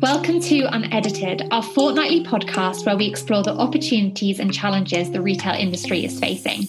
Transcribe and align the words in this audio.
Welcome 0.00 0.40
to 0.40 0.66
Unedited, 0.74 1.46
our 1.52 1.62
fortnightly 1.62 2.24
podcast 2.24 2.84
where 2.86 2.96
we 2.96 3.06
explore 3.06 3.42
the 3.42 3.54
opportunities 3.54 4.40
and 4.40 4.52
challenges 4.52 5.10
the 5.10 5.20
retail 5.20 5.54
industry 5.54 6.04
is 6.04 6.18
facing. 6.18 6.66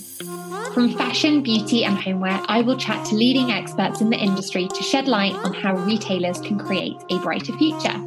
From 0.74 0.96
fashion, 0.97 1.42
beauty, 1.42 1.84
and 1.84 1.97
homeware, 1.97 2.42
I 2.46 2.62
will 2.62 2.78
chat 2.78 3.05
to 3.08 3.16
leading 3.16 3.52
experts 3.52 4.02
in 4.02 4.10
the 4.10 4.18
industry 4.18 4.68
to 4.68 4.84
shed 4.84 5.08
light 5.08 5.34
on 5.34 5.54
how 5.54 5.76
retailers 5.78 6.39
can 6.42 6.60
create 6.60 6.98
a 7.10 7.18
brighter 7.20 7.58
future. 7.58 8.00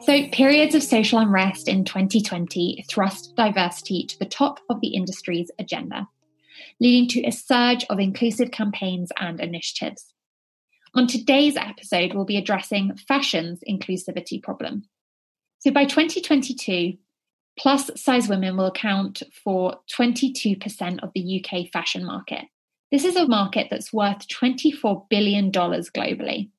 So, 0.00 0.26
periods 0.28 0.74
of 0.74 0.82
social 0.82 1.18
unrest 1.18 1.68
in 1.68 1.84
2020 1.84 2.86
thrust 2.88 3.36
diversity 3.36 4.06
to 4.06 4.18
the 4.18 4.24
top 4.24 4.60
of 4.70 4.80
the 4.80 4.94
industry's 4.94 5.50
agenda, 5.58 6.08
leading 6.80 7.08
to 7.08 7.26
a 7.26 7.32
surge 7.32 7.84
of 7.90 7.98
inclusive 7.98 8.52
campaigns 8.52 9.12
and 9.20 9.38
initiatives. 9.38 10.14
On 10.94 11.06
today's 11.06 11.56
episode, 11.56 12.14
we'll 12.14 12.24
be 12.24 12.36
addressing 12.36 12.96
fashion's 13.08 13.60
inclusivity 13.68 14.42
problem. 14.42 14.84
So, 15.58 15.70
by 15.70 15.84
2022, 15.84 16.98
Plus 17.58 17.90
size 17.96 18.28
women 18.28 18.56
will 18.56 18.66
account 18.66 19.22
for 19.32 19.74
22% 19.92 21.02
of 21.02 21.10
the 21.14 21.44
UK 21.44 21.68
fashion 21.72 22.04
market. 22.04 22.44
This 22.92 23.04
is 23.04 23.16
a 23.16 23.26
market 23.26 23.66
that's 23.68 23.92
worth 23.92 24.28
$24 24.28 25.08
billion 25.10 25.50
globally. 25.50 26.50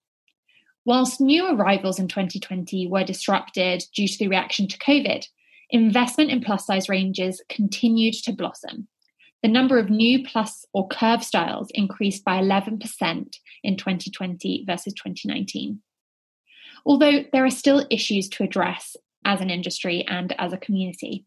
Whilst 0.84 1.22
new 1.22 1.48
arrivals 1.48 2.00
in 2.00 2.10
2020 2.10 2.88
were 2.88 3.06
disrupted 3.06 3.84
due 3.96 4.08
to 4.08 4.18
the 4.18 4.28
reaction 4.28 4.68
to 4.68 4.78
COVID, 4.78 5.26
investment 5.70 6.32
in 6.32 6.42
plus 6.42 6.66
size 6.66 6.90
ranges 6.90 7.42
continued 7.48 8.16
to 8.26 8.34
blossom. 8.34 8.88
The 9.42 9.50
number 9.50 9.78
of 9.78 9.90
new 9.90 10.24
plus 10.26 10.66
or 10.74 10.88
curve 10.88 11.24
styles 11.24 11.70
increased 11.74 12.26
by 12.26 12.42
11% 12.42 12.82
in 13.64 13.78
2020 13.78 14.66
versus 14.68 14.94
2019. 14.94 15.82
Although 16.86 17.24
there 17.32 17.46
are 17.46 17.50
still 17.50 17.86
issues 17.90 18.28
to 18.30 18.44
address 18.44 18.96
as 19.26 19.42
an 19.42 19.50
industry 19.50 20.06
and 20.08 20.34
as 20.38 20.54
a 20.54 20.58
community. 20.58 21.26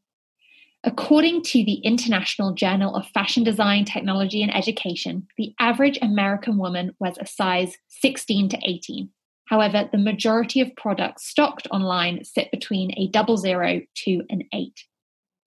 According 0.85 1.43
to 1.43 1.65
the 1.65 1.81
International 1.85 2.53
Journal 2.53 2.97
of 2.97 3.07
Fashion 3.07 3.45
Design, 3.45 3.85
Technology 3.85 4.43
and 4.43 4.55
Education, 4.55 5.29
the 5.39 5.55
average 5.61 5.99
American 6.03 6.59
woman 6.59 6.95
wears 6.99 7.19
a 7.21 7.27
size 7.27 7.77
16 7.89 8.49
to 8.49 8.59
18. 8.65 9.09
However, 9.47 9.89
the 9.91 9.99
majority 9.99 10.61
of 10.61 10.75
products 10.77 11.29
stocked 11.29 11.69
online 11.71 12.25
sit 12.25 12.51
between 12.51 12.93
a 12.97 13.09
double 13.09 13.37
zero 13.37 13.83
to 14.05 14.23
an 14.29 14.43
eight. 14.53 14.85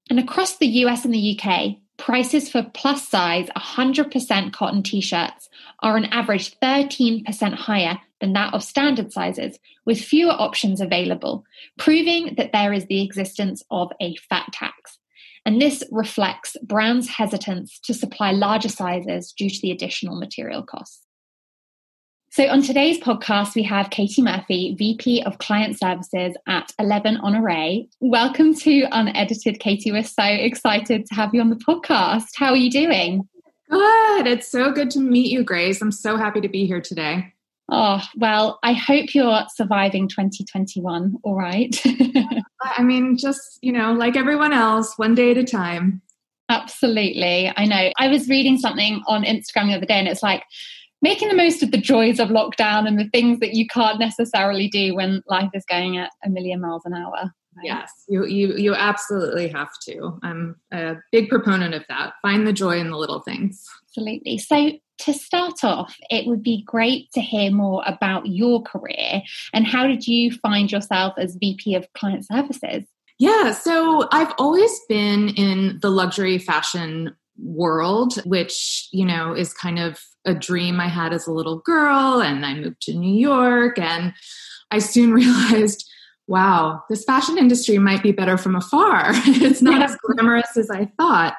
And 0.09 0.19
across 0.19 0.57
the 0.57 0.67
US 0.67 1.03
and 1.03 1.13
the 1.13 1.37
UK, 1.37 1.77
prices 1.97 2.49
for 2.49 2.63
plus 2.73 3.07
size 3.07 3.47
100% 3.55 4.53
cotton 4.53 4.83
t 4.83 5.01
shirts 5.01 5.49
are 5.81 5.95
on 5.95 6.05
average 6.05 6.57
13% 6.59 7.53
higher 7.53 7.99
than 8.21 8.33
that 8.33 8.53
of 8.53 8.63
standard 8.63 9.11
sizes, 9.11 9.59
with 9.85 10.01
fewer 10.01 10.31
options 10.31 10.81
available, 10.81 11.45
proving 11.77 12.35
that 12.37 12.51
there 12.51 12.73
is 12.73 12.85
the 12.85 13.03
existence 13.03 13.63
of 13.71 13.91
a 14.01 14.15
fat 14.29 14.51
tax. 14.51 14.99
And 15.45 15.61
this 15.61 15.83
reflects 15.91 16.57
brands' 16.63 17.07
hesitance 17.07 17.79
to 17.81 17.93
supply 17.93 18.31
larger 18.31 18.69
sizes 18.69 19.31
due 19.31 19.49
to 19.49 19.61
the 19.61 19.71
additional 19.71 20.17
material 20.17 20.63
costs. 20.63 21.04
So, 22.35 22.49
on 22.49 22.61
today's 22.61 22.99
podcast, 22.99 23.55
we 23.55 23.63
have 23.63 23.91
Katie 23.91 24.21
Murphy, 24.21 24.75
VP 24.77 25.23
of 25.23 25.37
Client 25.37 25.79
Services 25.79 26.35
at 26.49 26.69
11 26.79 27.15
on 27.15 27.33
Honore. 27.33 27.85
Welcome 28.01 28.53
to 28.55 28.85
Unedited, 28.91 29.61
Katie. 29.61 29.93
We're 29.93 30.03
so 30.03 30.25
excited 30.25 31.05
to 31.05 31.15
have 31.15 31.33
you 31.33 31.39
on 31.39 31.49
the 31.49 31.55
podcast. 31.55 32.25
How 32.35 32.49
are 32.49 32.57
you 32.57 32.69
doing? 32.69 33.25
Good. 33.69 34.27
It's 34.27 34.51
so 34.51 34.73
good 34.73 34.91
to 34.91 34.99
meet 34.99 35.31
you, 35.31 35.45
Grace. 35.45 35.81
I'm 35.81 35.93
so 35.93 36.17
happy 36.17 36.41
to 36.41 36.49
be 36.49 36.65
here 36.65 36.81
today. 36.81 37.33
Oh, 37.71 38.01
well, 38.17 38.59
I 38.63 38.73
hope 38.73 39.15
you're 39.15 39.45
surviving 39.55 40.09
2021 40.09 41.15
all 41.23 41.35
right. 41.35 41.81
I 42.61 42.83
mean, 42.83 43.15
just, 43.17 43.59
you 43.61 43.71
know, 43.71 43.93
like 43.93 44.17
everyone 44.17 44.51
else, 44.51 44.97
one 44.97 45.15
day 45.15 45.31
at 45.31 45.37
a 45.37 45.45
time. 45.45 46.01
Absolutely. 46.49 47.53
I 47.55 47.63
know. 47.63 47.91
I 47.97 48.09
was 48.09 48.27
reading 48.27 48.57
something 48.57 49.01
on 49.07 49.23
Instagram 49.23 49.67
the 49.67 49.75
other 49.75 49.85
day 49.85 49.99
and 49.99 50.09
it's 50.09 50.21
like, 50.21 50.43
making 51.01 51.29
the 51.29 51.35
most 51.35 51.61
of 51.61 51.71
the 51.71 51.77
joys 51.77 52.19
of 52.19 52.29
lockdown 52.29 52.87
and 52.87 52.99
the 52.99 53.09
things 53.09 53.39
that 53.39 53.53
you 53.53 53.67
can't 53.67 53.99
necessarily 53.99 54.67
do 54.67 54.95
when 54.95 55.21
life 55.27 55.51
is 55.53 55.65
going 55.65 55.97
at 55.97 56.11
a 56.23 56.29
million 56.29 56.61
miles 56.61 56.83
an 56.85 56.93
hour. 56.93 57.31
Right? 57.57 57.63
Yes, 57.63 57.91
you, 58.09 58.25
you 58.25 58.55
you 58.57 58.75
absolutely 58.75 59.47
have 59.47 59.69
to. 59.87 60.19
I'm 60.23 60.57
a 60.73 60.95
big 61.11 61.29
proponent 61.29 61.73
of 61.73 61.83
that. 61.87 62.13
Find 62.21 62.45
the 62.45 62.51
joy 62.51 62.79
in 62.79 62.89
the 62.89 62.97
little 62.97 63.21
things. 63.21 63.63
Absolutely. 63.87 64.37
So 64.37 64.71
to 64.99 65.13
start 65.13 65.63
off, 65.63 65.95
it 66.09 66.27
would 66.27 66.43
be 66.43 66.63
great 66.63 67.11
to 67.13 67.21
hear 67.21 67.51
more 67.51 67.83
about 67.85 68.25
your 68.27 68.61
career 68.61 69.21
and 69.53 69.65
how 69.65 69.87
did 69.87 70.07
you 70.07 70.31
find 70.31 70.71
yourself 70.71 71.13
as 71.17 71.37
VP 71.39 71.75
of 71.75 71.87
Client 71.93 72.25
Services? 72.25 72.83
Yeah, 73.17 73.51
so 73.51 74.09
I've 74.11 74.33
always 74.37 74.77
been 74.89 75.29
in 75.29 75.79
the 75.81 75.89
luxury 75.89 76.37
fashion 76.37 77.15
world, 77.37 78.21
which, 78.25 78.87
you 78.91 79.05
know, 79.05 79.33
is 79.33 79.53
kind 79.53 79.79
of 79.79 79.99
a 80.25 80.33
dream 80.33 80.79
I 80.79 80.87
had 80.87 81.13
as 81.13 81.27
a 81.27 81.31
little 81.33 81.59
girl. 81.59 82.21
And 82.21 82.45
I 82.45 82.55
moved 82.55 82.81
to 82.83 82.93
New 82.93 83.13
York 83.13 83.77
and 83.77 84.13
I 84.71 84.79
soon 84.79 85.11
realized, 85.13 85.89
wow, 86.27 86.81
this 86.89 87.03
fashion 87.03 87.37
industry 87.37 87.77
might 87.77 88.01
be 88.01 88.11
better 88.11 88.37
from 88.37 88.55
afar. 88.55 89.11
it's 89.13 89.61
not 89.61 89.81
as 89.83 89.95
glamorous 89.97 90.57
as 90.57 90.71
I 90.71 90.89
thought. 90.97 91.35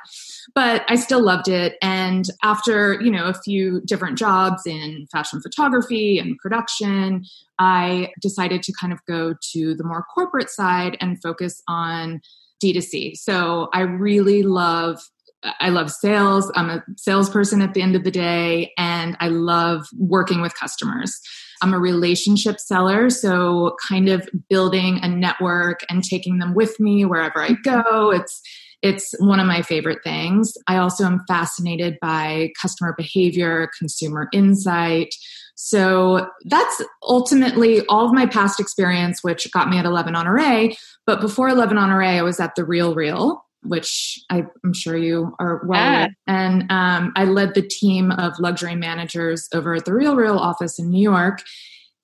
But 0.55 0.85
I 0.89 0.95
still 0.95 1.21
loved 1.23 1.49
it. 1.49 1.77
And 1.83 2.27
after, 2.45 3.01
you 3.03 3.11
know, 3.11 3.25
a 3.25 3.35
few 3.35 3.81
different 3.85 4.17
jobs 4.17 4.63
in 4.65 5.07
fashion 5.11 5.41
photography 5.41 6.19
and 6.19 6.39
production, 6.39 7.25
I 7.59 8.13
decided 8.23 8.63
to 8.63 8.73
kind 8.81 8.93
of 8.93 9.01
go 9.07 9.35
to 9.53 9.75
the 9.75 9.85
more 9.85 10.05
corporate 10.15 10.51
side 10.51 10.97
and 11.01 11.21
focus 11.21 11.63
on 11.67 12.21
D2C. 12.63 13.17
So 13.17 13.69
I 13.75 13.81
really 13.81 14.45
love 14.45 15.01
I 15.43 15.69
love 15.69 15.91
sales. 15.91 16.51
I'm 16.55 16.71
a 16.71 16.85
salesperson 16.97 17.63
at 17.63 17.75
the 17.75 17.83
end 17.83 17.95
of 17.95 18.05
the 18.05 18.11
day, 18.11 18.73
and 18.79 19.17
I 19.21 19.29
love 19.29 19.87
working 19.97 20.41
with 20.41 20.55
customers. 20.55 21.19
I'm 21.63 21.75
a 21.75 21.79
relationship 21.79 22.61
seller, 22.61 23.11
so 23.11 23.77
kind 23.89 24.09
of 24.09 24.29
building 24.49 25.01
a 25.03 25.09
network 25.09 25.81
and 25.89 26.03
taking 26.03 26.39
them 26.39 26.55
with 26.55 26.79
me 26.81 27.05
wherever 27.05 27.41
I 27.41 27.53
go. 27.65 28.11
It's 28.11 28.43
it's 28.83 29.15
one 29.19 29.41
of 29.41 29.47
my 29.47 29.63
favorite 29.63 30.05
things. 30.05 30.53
I 30.69 30.77
also 30.77 31.05
am 31.05 31.25
fascinated 31.27 31.97
by 32.01 32.51
customer 32.61 32.95
behavior, 32.97 33.71
consumer 33.79 34.29
insight. 34.33 35.09
So 35.55 36.29
that's 36.45 36.83
ultimately 37.03 37.85
all 37.87 38.07
of 38.07 38.13
my 38.13 38.27
past 38.27 38.61
experience, 38.61 39.25
which 39.25 39.51
got 39.53 39.71
me 39.71 39.79
at 39.79 39.87
11 39.87 40.15
Honore. 40.15 40.73
But 41.07 41.21
before 41.21 41.49
11 41.49 41.79
Honore, 41.79 42.03
I 42.03 42.23
was 42.23 42.39
at 42.39 42.55
the 42.55 42.65
Real 42.65 42.95
Real, 42.95 43.46
which 43.69 44.19
I, 44.31 44.45
am 44.65 44.73
sure 44.73 44.97
you 44.97 45.35
are 45.39 45.63
well 45.67 45.81
yeah. 45.81 46.09
And 46.27 46.71
um, 46.71 47.13
I 47.17 47.25
led 47.25 47.55
the 47.55 47.63
team 47.63 48.11
of 48.13 48.39
luxury 48.39 48.75
managers 48.75 49.49
over 49.53 49.75
at 49.75 49.85
the 49.85 49.95
Real 49.95 50.17
Real 50.17 50.39
office 50.39 50.79
in 50.79 50.91
New 50.91 51.03
York. 51.03 51.43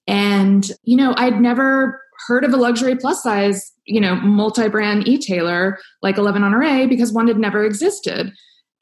And, 0.07 0.69
you 0.85 0.97
know, 0.97 1.15
I'd 1.17 1.41
never 1.41 2.03
heard 2.27 2.45
of 2.45 2.53
a 2.53 2.57
luxury 2.57 2.97
plus 2.97 3.23
size, 3.23 3.73
you 3.85 4.01
know, 4.01 4.17
multi 4.17 4.69
brand 4.69 5.09
e-tailer 5.09 5.79
like 6.03 6.19
11 6.19 6.43
Honore 6.43 6.89
because 6.89 7.13
one 7.13 7.29
had 7.29 7.39
never 7.39 7.65
existed. 7.65 8.33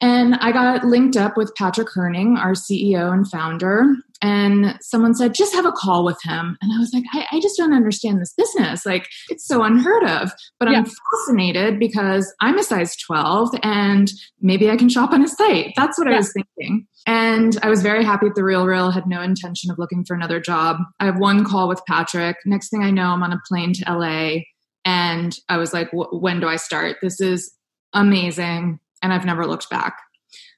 And 0.01 0.35
I 0.35 0.51
got 0.51 0.83
linked 0.83 1.15
up 1.15 1.37
with 1.37 1.53
Patrick 1.55 1.89
Herning, 1.93 2.35
our 2.37 2.53
CEO 2.53 3.13
and 3.13 3.29
founder. 3.29 3.85
And 4.23 4.77
someone 4.81 5.13
said, 5.15 5.33
just 5.33 5.53
have 5.53 5.65
a 5.65 5.71
call 5.71 6.03
with 6.03 6.21
him. 6.23 6.57
And 6.61 6.73
I 6.73 6.77
was 6.77 6.91
like, 6.93 7.03
I, 7.13 7.25
I 7.31 7.39
just 7.39 7.57
don't 7.57 7.73
understand 7.73 8.19
this 8.19 8.33
business. 8.33 8.85
Like, 8.85 9.07
it's 9.29 9.47
so 9.47 9.63
unheard 9.63 10.03
of. 10.03 10.31
But 10.59 10.69
yeah. 10.69 10.77
I'm 10.77 10.85
fascinated 10.85 11.79
because 11.79 12.31
I'm 12.39 12.57
a 12.57 12.63
size 12.63 12.95
12 12.97 13.49
and 13.63 14.11
maybe 14.39 14.69
I 14.69 14.77
can 14.77 14.89
shop 14.89 15.11
on 15.11 15.21
his 15.21 15.33
site. 15.33 15.73
That's 15.75 15.97
what 15.97 16.07
yeah. 16.07 16.15
I 16.15 16.17
was 16.17 16.33
thinking. 16.33 16.87
And 17.07 17.57
I 17.63 17.69
was 17.69 17.81
very 17.81 18.03
happy 18.03 18.27
at 18.27 18.35
the 18.35 18.43
Real 18.43 18.65
Real, 18.65 18.91
had 18.91 19.07
no 19.07 19.21
intention 19.21 19.71
of 19.71 19.79
looking 19.79 20.03
for 20.03 20.15
another 20.15 20.39
job. 20.39 20.77
I 20.99 21.05
have 21.05 21.17
one 21.17 21.43
call 21.43 21.67
with 21.67 21.81
Patrick. 21.87 22.37
Next 22.45 22.69
thing 22.69 22.83
I 22.83 22.91
know, 22.91 23.09
I'm 23.09 23.23
on 23.23 23.33
a 23.33 23.41
plane 23.47 23.73
to 23.73 23.91
LA. 23.91 24.41
And 24.85 25.35
I 25.49 25.57
was 25.57 25.73
like, 25.73 25.89
when 25.93 26.39
do 26.39 26.47
I 26.47 26.57
start? 26.57 26.97
This 27.01 27.19
is 27.21 27.51
amazing 27.93 28.79
and 29.01 29.13
I've 29.13 29.25
never 29.25 29.45
looked 29.45 29.69
back. 29.69 29.97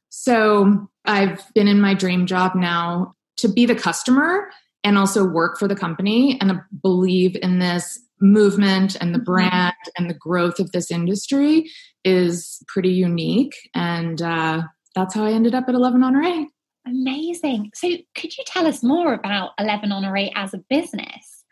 So 0.09 0.87
I've 1.05 1.41
been 1.53 1.67
in 1.67 1.81
my 1.81 1.93
dream 1.93 2.25
job 2.25 2.55
now 2.55 3.13
to 3.37 3.47
be 3.47 3.65
the 3.65 3.75
customer 3.75 4.49
and 4.83 4.97
also 4.97 5.25
work 5.25 5.57
for 5.57 5.67
the 5.67 5.75
company 5.75 6.37
and 6.39 6.61
believe 6.81 7.35
in 7.41 7.59
this 7.59 7.99
movement 8.21 8.95
and 8.99 9.13
the 9.13 9.19
mm-hmm. 9.19 9.25
brand 9.25 9.73
and 9.97 10.09
the 10.09 10.13
growth 10.13 10.59
of 10.59 10.71
this 10.71 10.91
industry 10.91 11.69
is 12.03 12.61
pretty 12.67 12.91
unique. 12.91 13.55
And 13.73 14.21
uh, 14.21 14.63
that's 14.95 15.13
how 15.13 15.25
I 15.25 15.31
ended 15.31 15.55
up 15.55 15.65
at 15.67 15.75
11 15.75 16.03
Honore. 16.03 16.47
Amazing. 16.85 17.71
So, 17.73 17.89
could 18.15 18.37
you 18.37 18.43
tell 18.45 18.67
us 18.67 18.83
more 18.83 19.13
about 19.13 19.51
11 19.57 19.91
Honore 19.91 20.29
as 20.35 20.53
a 20.53 20.57
business? 20.69 21.43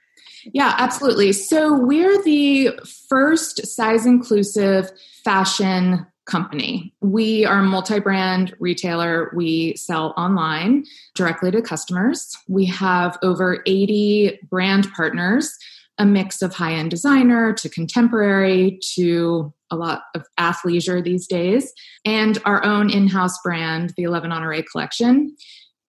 Yeah, 0.54 0.76
absolutely. 0.78 1.32
So, 1.32 1.74
we're 1.74 2.22
the 2.24 2.78
first 3.10 3.66
size 3.66 4.06
inclusive 4.06 4.92
fashion 5.24 6.06
company. 6.31 6.94
We 7.01 7.45
are 7.45 7.60
a 7.60 7.63
multi 7.63 8.00
brand 8.00 8.56
retailer. 8.60 9.31
We 9.36 9.75
sell 9.75 10.13
online 10.16 10.86
directly 11.13 11.51
to 11.51 11.62
customers. 11.62 12.33
We 12.48 12.66
have 12.68 13.18
over 13.22 13.62
80 13.66 14.39
brand 14.50 14.88
partners, 14.94 15.54
a 15.98 16.06
mix 16.06 16.42
of 16.42 16.54
high 16.54 16.72
end 16.72 16.89
designer 16.89 17.54
to 17.54 17.69
contemporary 17.69 18.80
to 18.95 19.54
a 19.69 19.75
lot 19.75 20.04
of 20.16 20.25
athleisure 20.39 21.04
these 21.04 21.28
days, 21.28 21.72
and 22.06 22.38
our 22.45 22.63
own 22.63 22.89
in 22.89 23.07
house 23.07 23.38
brand, 23.44 23.94
the 23.98 24.04
11 24.04 24.31
Honore 24.31 24.63
collection. 24.72 25.36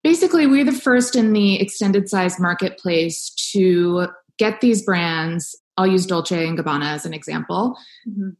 Basically, 0.02 0.46
we're 0.48 0.64
the 0.64 0.72
first 0.72 1.14
in 1.14 1.32
the 1.32 1.60
extended 1.60 2.08
size 2.08 2.40
marketplace 2.40 3.30
to 3.52 4.08
get 4.38 4.60
these 4.60 4.82
brands. 4.82 5.56
I'll 5.76 5.86
use 5.86 6.06
Dolce 6.06 6.46
and 6.46 6.58
Gabbana 6.58 6.92
as 6.92 7.06
an 7.06 7.14
example. 7.14 7.76
Mm-hmm. 8.08 8.30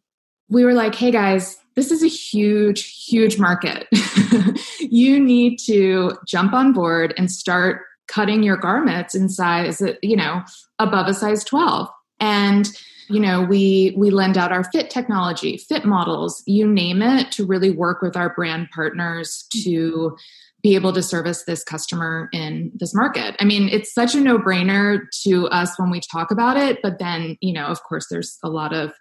We 0.53 0.65
were 0.65 0.75
like, 0.75 0.95
hey 0.95 1.11
guys, 1.11 1.57
this 1.77 1.91
is 1.91 2.03
a 2.03 2.09
huge, 2.09 3.07
huge 3.07 3.39
market. 3.39 3.89
you 4.81 5.19
need 5.19 5.57
to 5.67 6.13
jump 6.27 6.53
on 6.53 6.73
board 6.73 7.15
and 7.17 7.31
start 7.31 7.83
cutting 8.07 8.43
your 8.43 8.59
garments 8.59 9.15
in 9.15 9.31
size, 9.31 9.83
you 10.03 10.17
know, 10.17 10.43
above 10.79 11.07
a 11.07 11.15
size 11.15 11.43
12. 11.45 11.89
And 12.21 12.69
you 13.09 13.19
know 13.19 13.43
we 13.43 13.93
we 13.97 14.11
lend 14.11 14.39
out 14.39 14.53
our 14.53 14.63
fit 14.63 14.89
technology 14.89 15.57
fit 15.57 15.85
models 15.85 16.41
you 16.47 16.65
name 16.65 17.03
it 17.03 17.33
to 17.33 17.45
really 17.45 17.71
work 17.71 18.01
with 18.01 18.17
our 18.17 18.33
brand 18.33 18.69
partners 18.73 19.45
hmm. 19.53 19.61
to 19.61 20.17
be 20.63 20.77
able 20.77 20.93
to 20.93 21.03
service 21.03 21.43
this 21.45 21.65
customer 21.65 22.29
in 22.33 22.71
this 22.75 22.95
market. 22.95 23.35
I 23.41 23.45
mean, 23.45 23.69
it's 23.69 23.93
such 23.93 24.15
a 24.15 24.21
no 24.21 24.39
brainer 24.39 25.01
to 25.25 25.49
us 25.49 25.77
when 25.77 25.91
we 25.91 26.01
talk 26.01 26.31
about 26.31 26.57
it, 26.57 26.79
but 26.83 26.99
then, 26.99 27.37
you 27.41 27.53
know, 27.53 27.67
of 27.67 27.83
course, 27.83 28.07
there's 28.09 28.39
a 28.45 28.49
lot 28.49 28.73
of 28.73 28.93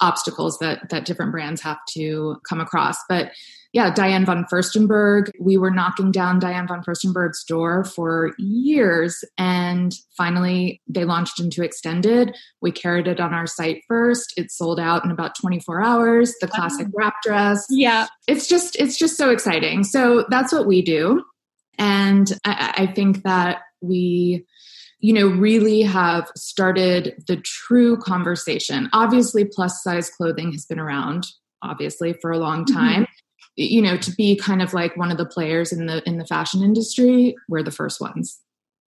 obstacles 0.00 0.58
that 0.58 0.88
that 0.90 1.04
different 1.04 1.32
brands 1.32 1.60
have 1.62 1.78
to 1.94 2.36
come 2.48 2.60
across. 2.60 2.96
But 3.08 3.32
yeah, 3.72 3.92
Diane 3.92 4.24
von 4.24 4.46
Furstenberg, 4.50 5.30
we 5.38 5.58
were 5.58 5.70
knocking 5.70 6.10
down 6.10 6.38
Diane 6.38 6.66
von 6.66 6.82
Furstenberg's 6.82 7.44
door 7.44 7.84
for 7.84 8.32
years. 8.38 9.22
And 9.36 9.92
finally, 10.16 10.80
they 10.88 11.04
launched 11.04 11.38
into 11.38 11.62
Extended. 11.62 12.34
We 12.62 12.72
carried 12.72 13.06
it 13.06 13.20
on 13.20 13.34
our 13.34 13.46
site 13.46 13.82
first. 13.86 14.32
It 14.38 14.50
sold 14.50 14.80
out 14.80 15.04
in 15.04 15.10
about 15.10 15.38
24 15.38 15.82
hours, 15.82 16.34
the 16.40 16.48
classic 16.48 16.86
wrap 16.94 17.16
dress. 17.22 17.66
Yeah. 17.68 18.06
It's 18.26 18.48
just, 18.48 18.74
it's 18.76 18.96
just 18.96 19.18
so 19.18 19.30
exciting. 19.30 19.84
So 19.84 20.24
that's 20.30 20.52
what 20.52 20.66
we 20.66 20.80
do. 20.80 21.22
And 21.78 22.32
I, 22.46 22.74
I 22.78 22.86
think 22.86 23.22
that 23.24 23.58
we, 23.82 24.46
you 25.00 25.12
know, 25.12 25.28
really 25.28 25.82
have 25.82 26.30
started 26.36 27.22
the 27.26 27.36
true 27.36 27.96
conversation. 27.96 28.88
Obviously, 28.92 29.44
plus 29.44 29.82
size 29.82 30.10
clothing 30.10 30.52
has 30.52 30.66
been 30.66 30.80
around, 30.80 31.26
obviously, 31.62 32.14
for 32.20 32.30
a 32.30 32.38
long 32.38 32.64
mm-hmm. 32.64 32.76
time. 32.76 33.02
Mm-hmm 33.02 33.12
you 33.58 33.82
know 33.82 33.96
to 33.96 34.12
be 34.12 34.36
kind 34.36 34.62
of 34.62 34.72
like 34.72 34.96
one 34.96 35.10
of 35.10 35.18
the 35.18 35.26
players 35.26 35.72
in 35.72 35.86
the 35.86 36.00
in 36.08 36.16
the 36.16 36.24
fashion 36.24 36.62
industry 36.62 37.34
we're 37.48 37.62
the 37.62 37.72
first 37.72 38.00
ones 38.00 38.40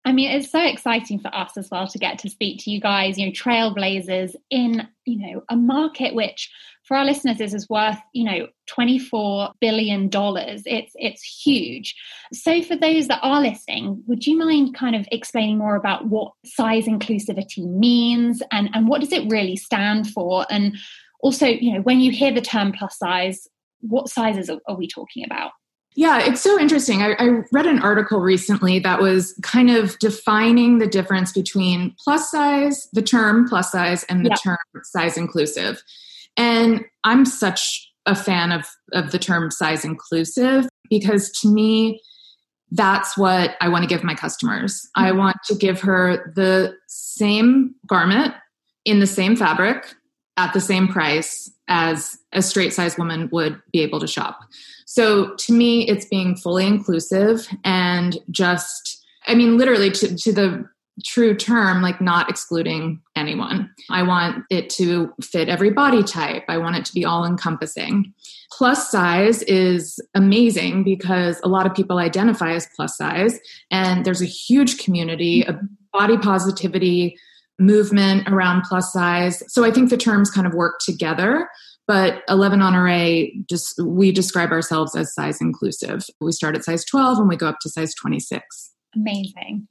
I 0.04 0.12
mean, 0.12 0.30
it's 0.30 0.50
so 0.50 0.62
exciting 0.64 1.18
for 1.20 1.34
us 1.34 1.56
as 1.58 1.68
well 1.70 1.86
to 1.88 1.98
get 1.98 2.18
to 2.20 2.30
speak 2.30 2.64
to 2.64 2.70
you 2.70 2.80
guys, 2.80 3.18
you 3.18 3.26
know, 3.26 3.32
trailblazers 3.32 4.34
in, 4.48 4.88
you 5.04 5.18
know, 5.18 5.42
a 5.50 5.56
market 5.56 6.14
which 6.14 6.50
for 6.84 6.96
our 6.96 7.04
listeners 7.04 7.40
is, 7.40 7.52
is 7.52 7.68
worth, 7.68 7.98
you 8.14 8.24
know, 8.24 8.48
$24 8.68 9.52
billion. 9.60 10.08
It's 10.12 10.92
it's 10.94 11.22
huge. 11.22 11.94
So 12.32 12.62
for 12.62 12.76
those 12.76 13.08
that 13.08 13.20
are 13.22 13.42
listening, 13.42 14.02
would 14.06 14.26
you 14.26 14.38
mind 14.38 14.74
kind 14.74 14.96
of 14.96 15.06
explaining 15.12 15.58
more 15.58 15.76
about 15.76 16.06
what 16.06 16.32
size 16.46 16.86
inclusivity 16.86 17.64
means 17.70 18.42
and, 18.50 18.70
and 18.72 18.88
what 18.88 19.02
does 19.02 19.12
it 19.12 19.30
really 19.30 19.56
stand 19.56 20.10
for? 20.10 20.46
And 20.48 20.78
also, 21.20 21.46
you 21.46 21.74
know, 21.74 21.82
when 21.82 22.00
you 22.00 22.10
hear 22.10 22.32
the 22.32 22.40
term 22.40 22.72
plus 22.72 22.98
size, 22.98 23.46
what 23.80 24.08
sizes 24.08 24.48
are, 24.48 24.60
are 24.66 24.76
we 24.76 24.88
talking 24.88 25.24
about? 25.24 25.52
Yeah, 25.96 26.20
it's 26.20 26.40
so 26.40 26.58
interesting. 26.58 27.02
I, 27.02 27.14
I, 27.18 27.42
read 27.50 27.66
an 27.66 27.80
article 27.80 28.20
recently 28.20 28.78
that 28.78 29.00
was 29.00 29.34
kind 29.42 29.70
of 29.70 29.98
defining 29.98 30.78
the 30.78 30.86
difference 30.86 31.32
between 31.32 31.94
plus 31.98 32.30
size, 32.30 32.88
the 32.92 33.02
term 33.02 33.48
plus 33.48 33.72
size, 33.72 34.04
and 34.04 34.24
the 34.24 34.30
term 34.42 34.58
size 34.84 35.16
inclusive. 35.16 35.82
And 36.36 36.84
I'm 37.02 37.24
such 37.24 37.92
a 38.06 38.14
fan 38.14 38.52
of, 38.52 38.66
of 38.92 39.10
the 39.10 39.18
term 39.18 39.50
size 39.50 39.84
inclusive 39.84 40.68
because 40.88 41.30
to 41.40 41.48
me, 41.48 42.00
that's 42.70 43.18
what 43.18 43.56
I 43.60 43.68
want 43.68 43.82
to 43.82 43.88
give 43.88 44.04
my 44.04 44.14
customers. 44.14 44.88
Mm-hmm. 44.96 45.06
I 45.06 45.12
want 45.12 45.36
to 45.46 45.54
give 45.54 45.80
her 45.80 46.32
the 46.36 46.74
same 46.86 47.74
garment 47.86 48.34
in 48.84 49.00
the 49.00 49.06
same 49.06 49.36
fabric 49.36 49.94
at 50.36 50.52
the 50.52 50.60
same 50.60 50.88
price 50.88 51.50
as 51.68 52.16
a 52.32 52.42
straight 52.42 52.72
size 52.72 52.96
woman 52.96 53.28
would 53.32 53.60
be 53.72 53.80
able 53.80 54.00
to 54.00 54.06
shop. 54.06 54.40
So 54.86 55.34
to 55.36 55.52
me, 55.52 55.86
it's 55.86 56.06
being 56.06 56.36
fully 56.36 56.66
inclusive 56.66 57.46
and 57.64 58.18
just, 58.30 59.04
I 59.26 59.34
mean, 59.34 59.56
literally 59.56 59.90
to, 59.92 60.16
to 60.16 60.32
the 60.32 60.68
true 61.04 61.34
term, 61.34 61.82
like 61.82 62.00
not 62.00 62.28
excluding 62.28 63.00
anyone. 63.16 63.70
I 63.90 64.02
want 64.02 64.44
it 64.50 64.68
to 64.70 65.12
fit 65.22 65.48
every 65.48 65.70
body 65.70 66.02
type. 66.02 66.44
I 66.48 66.58
want 66.58 66.76
it 66.76 66.84
to 66.86 66.92
be 66.92 67.04
all 67.04 67.24
encompassing. 67.24 68.12
Plus 68.52 68.90
size 68.90 69.42
is 69.44 69.98
amazing 70.14 70.84
because 70.84 71.40
a 71.42 71.48
lot 71.48 71.66
of 71.66 71.74
people 71.74 71.98
identify 71.98 72.52
as 72.52 72.68
plus 72.74 72.96
size, 72.96 73.38
and 73.70 74.04
there's 74.04 74.20
a 74.20 74.26
huge 74.26 74.78
community 74.78 75.46
of 75.46 75.56
body 75.92 76.18
positivity 76.18 77.16
movement 77.60 78.28
around 78.28 78.62
plus 78.62 78.92
size. 78.92 79.42
So 79.48 79.64
I 79.64 79.70
think 79.70 79.90
the 79.90 79.96
terms 79.96 80.30
kind 80.30 80.46
of 80.46 80.54
work 80.54 80.80
together. 80.80 81.48
But 81.86 82.22
11 82.28 82.62
Honore, 82.62 83.26
just 83.48 83.74
we 83.82 84.12
describe 84.12 84.50
ourselves 84.50 84.94
as 84.94 85.12
size 85.12 85.40
inclusive. 85.40 86.04
We 86.20 86.32
start 86.32 86.56
at 86.56 86.64
size 86.64 86.84
12 86.84 87.18
and 87.18 87.28
we 87.28 87.36
go 87.36 87.48
up 87.48 87.58
to 87.62 87.68
size 87.68 87.94
26. 87.94 88.70
Amazing. 88.94 89.66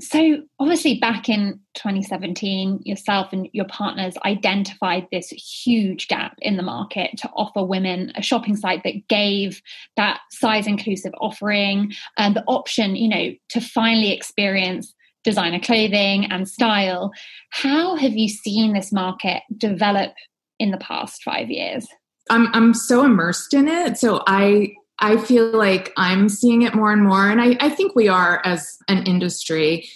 So, 0.00 0.42
obviously, 0.58 0.98
back 0.98 1.28
in 1.28 1.60
2017, 1.74 2.80
yourself 2.84 3.32
and 3.32 3.48
your 3.52 3.66
partners 3.66 4.14
identified 4.24 5.06
this 5.12 5.28
huge 5.28 6.08
gap 6.08 6.34
in 6.40 6.56
the 6.56 6.62
market 6.64 7.16
to 7.18 7.28
offer 7.36 7.62
women 7.62 8.10
a 8.16 8.22
shopping 8.22 8.56
site 8.56 8.82
that 8.82 9.06
gave 9.08 9.62
that 9.96 10.20
size 10.32 10.66
inclusive 10.66 11.12
offering 11.20 11.92
and 12.16 12.34
the 12.34 12.42
option, 12.48 12.96
you 12.96 13.08
know, 13.08 13.32
to 13.50 13.60
finally 13.60 14.12
experience 14.12 14.92
designer 15.24 15.60
clothing 15.60 16.26
and 16.30 16.48
style. 16.48 17.12
How 17.50 17.96
have 17.96 18.12
you 18.12 18.28
seen 18.28 18.72
this 18.72 18.92
market 18.92 19.42
develop 19.56 20.12
in 20.58 20.70
the 20.70 20.78
past 20.78 21.22
five 21.22 21.50
years? 21.50 21.86
I'm 22.30 22.48
I'm 22.54 22.74
so 22.74 23.04
immersed 23.04 23.54
in 23.54 23.68
it. 23.68 23.98
So 23.98 24.22
I 24.26 24.74
I 24.98 25.16
feel 25.16 25.50
like 25.50 25.92
I'm 25.96 26.28
seeing 26.28 26.62
it 26.62 26.74
more 26.74 26.92
and 26.92 27.02
more. 27.02 27.28
And 27.28 27.40
I, 27.40 27.56
I 27.60 27.68
think 27.68 27.96
we 27.96 28.08
are 28.08 28.40
as 28.44 28.76
an 28.88 29.04
industry. 29.04 29.88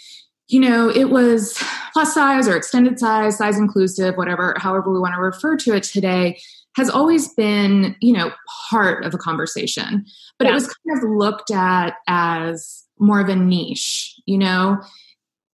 You 0.48 0.60
know, 0.60 0.88
it 0.88 1.10
was 1.10 1.56
plus 1.92 2.14
size 2.14 2.48
or 2.48 2.56
extended 2.56 2.98
size, 2.98 3.38
size 3.38 3.58
inclusive, 3.58 4.16
whatever, 4.16 4.54
however 4.58 4.92
we 4.92 4.98
want 4.98 5.14
to 5.14 5.20
refer 5.20 5.56
to 5.58 5.74
it 5.74 5.84
today, 5.84 6.40
has 6.76 6.90
always 6.90 7.32
been, 7.34 7.96
you 8.00 8.12
know, 8.12 8.32
part 8.68 9.04
of 9.04 9.14
a 9.14 9.18
conversation. 9.18 10.04
But 10.38 10.46
yeah. 10.46 10.50
it 10.50 10.54
was 10.54 10.66
kind 10.66 10.98
of 10.98 11.08
looked 11.08 11.50
at 11.50 11.94
as 12.08 12.84
more 12.98 13.20
of 13.20 13.28
a 13.28 13.36
niche, 13.36 14.14
you 14.26 14.38
know? 14.38 14.80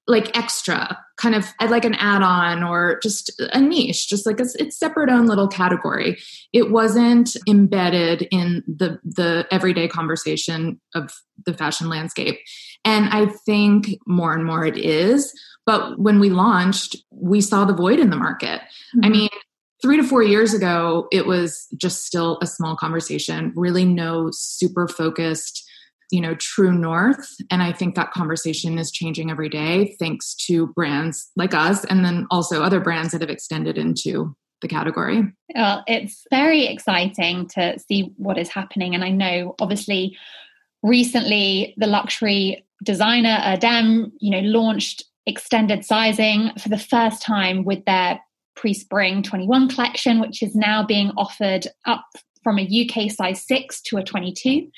Like 0.06 0.36
extra 0.36 0.98
kind 1.16 1.34
of 1.34 1.46
like 1.68 1.84
an 1.84 1.94
add-on 1.94 2.64
or 2.64 2.98
just 3.02 3.30
a 3.52 3.60
niche 3.60 4.08
just 4.08 4.26
like 4.26 4.40
a, 4.40 4.46
its 4.56 4.76
separate 4.76 5.08
own 5.08 5.26
little 5.26 5.46
category. 5.46 6.18
It 6.52 6.70
wasn't 6.70 7.36
embedded 7.48 8.26
in 8.30 8.64
the 8.66 8.98
the 9.04 9.46
everyday 9.50 9.86
conversation 9.88 10.80
of 10.94 11.12
the 11.46 11.54
fashion 11.54 11.88
landscape. 11.88 12.38
And 12.84 13.08
i 13.10 13.26
think 13.46 13.96
more 14.06 14.34
and 14.34 14.44
more 14.44 14.66
it 14.66 14.76
is 14.76 15.32
but 15.64 15.98
when 15.98 16.18
we 16.18 16.30
launched 16.30 16.96
we 17.10 17.40
saw 17.40 17.64
the 17.64 17.74
void 17.74 17.98
in 18.00 18.10
the 18.10 18.16
market. 18.16 18.60
Mm-hmm. 18.60 19.04
i 19.04 19.08
mean 19.08 19.28
three 19.80 19.96
to 19.96 20.04
four 20.04 20.22
years 20.22 20.54
ago 20.54 21.08
it 21.12 21.26
was 21.26 21.66
just 21.76 22.04
still 22.04 22.38
a 22.40 22.46
small 22.46 22.76
conversation 22.76 23.52
really 23.54 23.84
no 23.84 24.30
super 24.32 24.88
focused 24.88 25.68
you 26.12 26.20
know 26.20 26.34
true 26.36 26.72
north. 26.72 27.26
And 27.50 27.62
i 27.62 27.72
think 27.72 27.94
that 27.94 28.12
conversation 28.12 28.78
is 28.78 28.92
changing 28.92 29.30
every 29.30 29.48
day 29.48 29.96
thanks 29.98 30.34
to 30.46 30.68
brands 30.68 31.30
like 31.36 31.54
us 31.54 31.84
and 31.86 32.04
then 32.04 32.26
also 32.30 32.62
other 32.62 32.80
brands 32.80 33.12
that 33.12 33.22
have 33.22 33.30
extended 33.30 33.78
into 33.78 34.36
the 34.60 34.68
category. 34.68 35.24
Well 35.54 35.82
it's 35.88 36.24
very 36.30 36.66
exciting 36.66 37.48
to 37.54 37.78
see 37.78 38.12
what 38.16 38.38
is 38.38 38.48
happening. 38.48 38.94
And 38.94 39.02
i 39.02 39.10
know 39.10 39.54
obviously 39.60 40.16
recently 40.82 41.74
the 41.78 41.86
luxury 41.86 42.64
designer 42.84 43.38
Erdem 43.44 44.12
you 44.20 44.30
know 44.30 44.40
launched 44.40 45.04
extended 45.26 45.84
sizing 45.84 46.50
for 46.58 46.68
the 46.68 46.78
first 46.78 47.22
time 47.22 47.64
with 47.64 47.84
their 47.84 48.20
pre-spring 48.56 49.22
21 49.22 49.68
collection 49.68 50.20
which 50.20 50.42
is 50.42 50.54
now 50.54 50.84
being 50.84 51.10
offered 51.16 51.66
up 51.86 52.04
from 52.42 52.58
a 52.58 52.62
UK 52.62 53.10
size 53.10 53.44
6 53.46 53.80
to 53.82 53.96
a 53.98 54.02
22. 54.02 54.68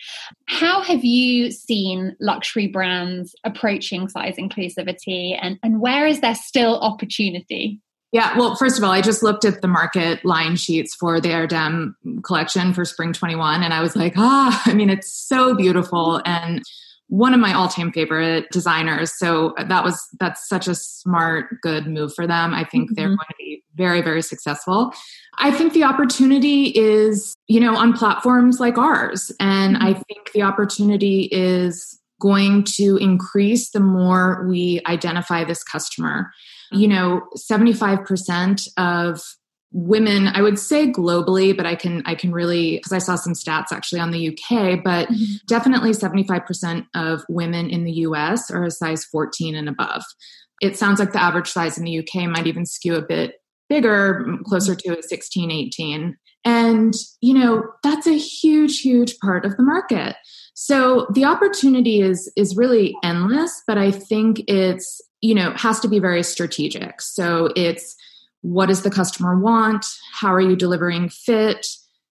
How 0.46 0.82
have 0.82 1.04
you 1.04 1.50
seen 1.50 2.16
luxury 2.20 2.66
brands 2.66 3.34
approaching 3.44 4.08
size 4.08 4.36
inclusivity 4.38 5.38
and, 5.40 5.58
and 5.62 5.80
where 5.80 6.06
is 6.06 6.20
there 6.20 6.34
still 6.34 6.78
opportunity? 6.80 7.80
Yeah, 8.14 8.38
well, 8.38 8.54
first 8.54 8.78
of 8.78 8.84
all, 8.84 8.92
I 8.92 9.00
just 9.00 9.24
looked 9.24 9.44
at 9.44 9.60
the 9.60 9.66
market 9.66 10.24
line 10.24 10.54
sheets 10.54 10.94
for 10.94 11.20
the 11.20 11.30
Erdem 11.30 11.94
collection 12.22 12.72
for 12.72 12.84
spring 12.84 13.12
21, 13.12 13.64
and 13.64 13.74
I 13.74 13.80
was 13.80 13.96
like, 13.96 14.14
ah, 14.16 14.62
I 14.66 14.72
mean, 14.72 14.88
it's 14.88 15.12
so 15.12 15.56
beautiful. 15.56 16.22
And 16.24 16.62
one 17.14 17.32
of 17.32 17.38
my 17.38 17.54
all-time 17.54 17.92
favorite 17.92 18.50
designers. 18.50 19.16
So 19.16 19.54
that 19.68 19.84
was 19.84 20.04
that's 20.18 20.48
such 20.48 20.66
a 20.66 20.74
smart 20.74 21.60
good 21.60 21.86
move 21.86 22.12
for 22.12 22.26
them. 22.26 22.52
I 22.52 22.64
think 22.64 22.86
mm-hmm. 22.90 22.94
they're 22.96 23.06
going 23.06 23.18
to 23.18 23.34
be 23.38 23.62
very 23.76 24.02
very 24.02 24.20
successful. 24.20 24.92
I 25.38 25.52
think 25.52 25.74
the 25.74 25.84
opportunity 25.84 26.72
is 26.74 27.36
you 27.46 27.60
know 27.60 27.76
on 27.76 27.92
platforms 27.92 28.58
like 28.58 28.78
ours. 28.78 29.30
And 29.38 29.76
mm-hmm. 29.76 29.86
i 29.86 29.92
think 29.94 30.32
the 30.32 30.42
opportunity 30.42 31.28
is 31.30 32.00
going 32.20 32.64
to 32.64 32.96
increase 32.96 33.70
the 33.70 33.80
more 33.80 34.44
we 34.48 34.80
identify 34.86 35.44
this 35.44 35.62
customer. 35.62 36.32
You 36.72 36.88
know 36.88 37.22
75% 37.36 38.68
of 38.76 39.22
women 39.74 40.28
i 40.28 40.40
would 40.40 40.56
say 40.56 40.86
globally 40.86 41.54
but 41.54 41.66
i 41.66 41.74
can 41.74 42.00
i 42.06 42.14
can 42.14 42.30
really 42.30 42.76
because 42.76 42.92
i 42.92 42.98
saw 42.98 43.16
some 43.16 43.32
stats 43.32 43.72
actually 43.72 44.00
on 44.00 44.12
the 44.12 44.28
uk 44.28 44.84
but 44.84 45.08
mm-hmm. 45.08 45.34
definitely 45.48 45.90
75% 45.90 46.86
of 46.94 47.24
women 47.28 47.68
in 47.68 47.82
the 47.84 47.92
us 47.92 48.50
are 48.52 48.64
a 48.64 48.70
size 48.70 49.04
14 49.04 49.54
and 49.54 49.68
above. 49.68 50.04
It 50.60 50.76
sounds 50.76 51.00
like 51.00 51.12
the 51.12 51.22
average 51.22 51.50
size 51.50 51.76
in 51.76 51.84
the 51.84 51.98
uk 51.98 52.14
might 52.30 52.46
even 52.46 52.66
skew 52.66 52.94
a 52.94 53.02
bit 53.02 53.40
bigger 53.68 54.38
closer 54.46 54.76
to 54.76 54.98
a 54.98 55.02
16 55.02 55.50
18 55.50 56.16
and 56.44 56.94
you 57.20 57.34
know 57.34 57.64
that's 57.82 58.06
a 58.06 58.16
huge 58.16 58.80
huge 58.80 59.18
part 59.18 59.44
of 59.44 59.56
the 59.56 59.62
market. 59.62 60.16
So 60.54 61.08
the 61.12 61.24
opportunity 61.24 62.00
is 62.00 62.30
is 62.36 62.56
really 62.56 62.94
endless 63.02 63.62
but 63.66 63.76
i 63.76 63.90
think 63.90 64.42
it's 64.46 65.00
you 65.20 65.34
know 65.34 65.52
has 65.56 65.80
to 65.80 65.88
be 65.88 65.98
very 65.98 66.22
strategic. 66.22 67.00
So 67.00 67.50
it's 67.56 67.96
what 68.44 68.66
does 68.66 68.82
the 68.82 68.90
customer 68.90 69.38
want? 69.38 69.86
How 70.12 70.32
are 70.32 70.40
you 70.40 70.54
delivering 70.54 71.08
fit? 71.08 71.66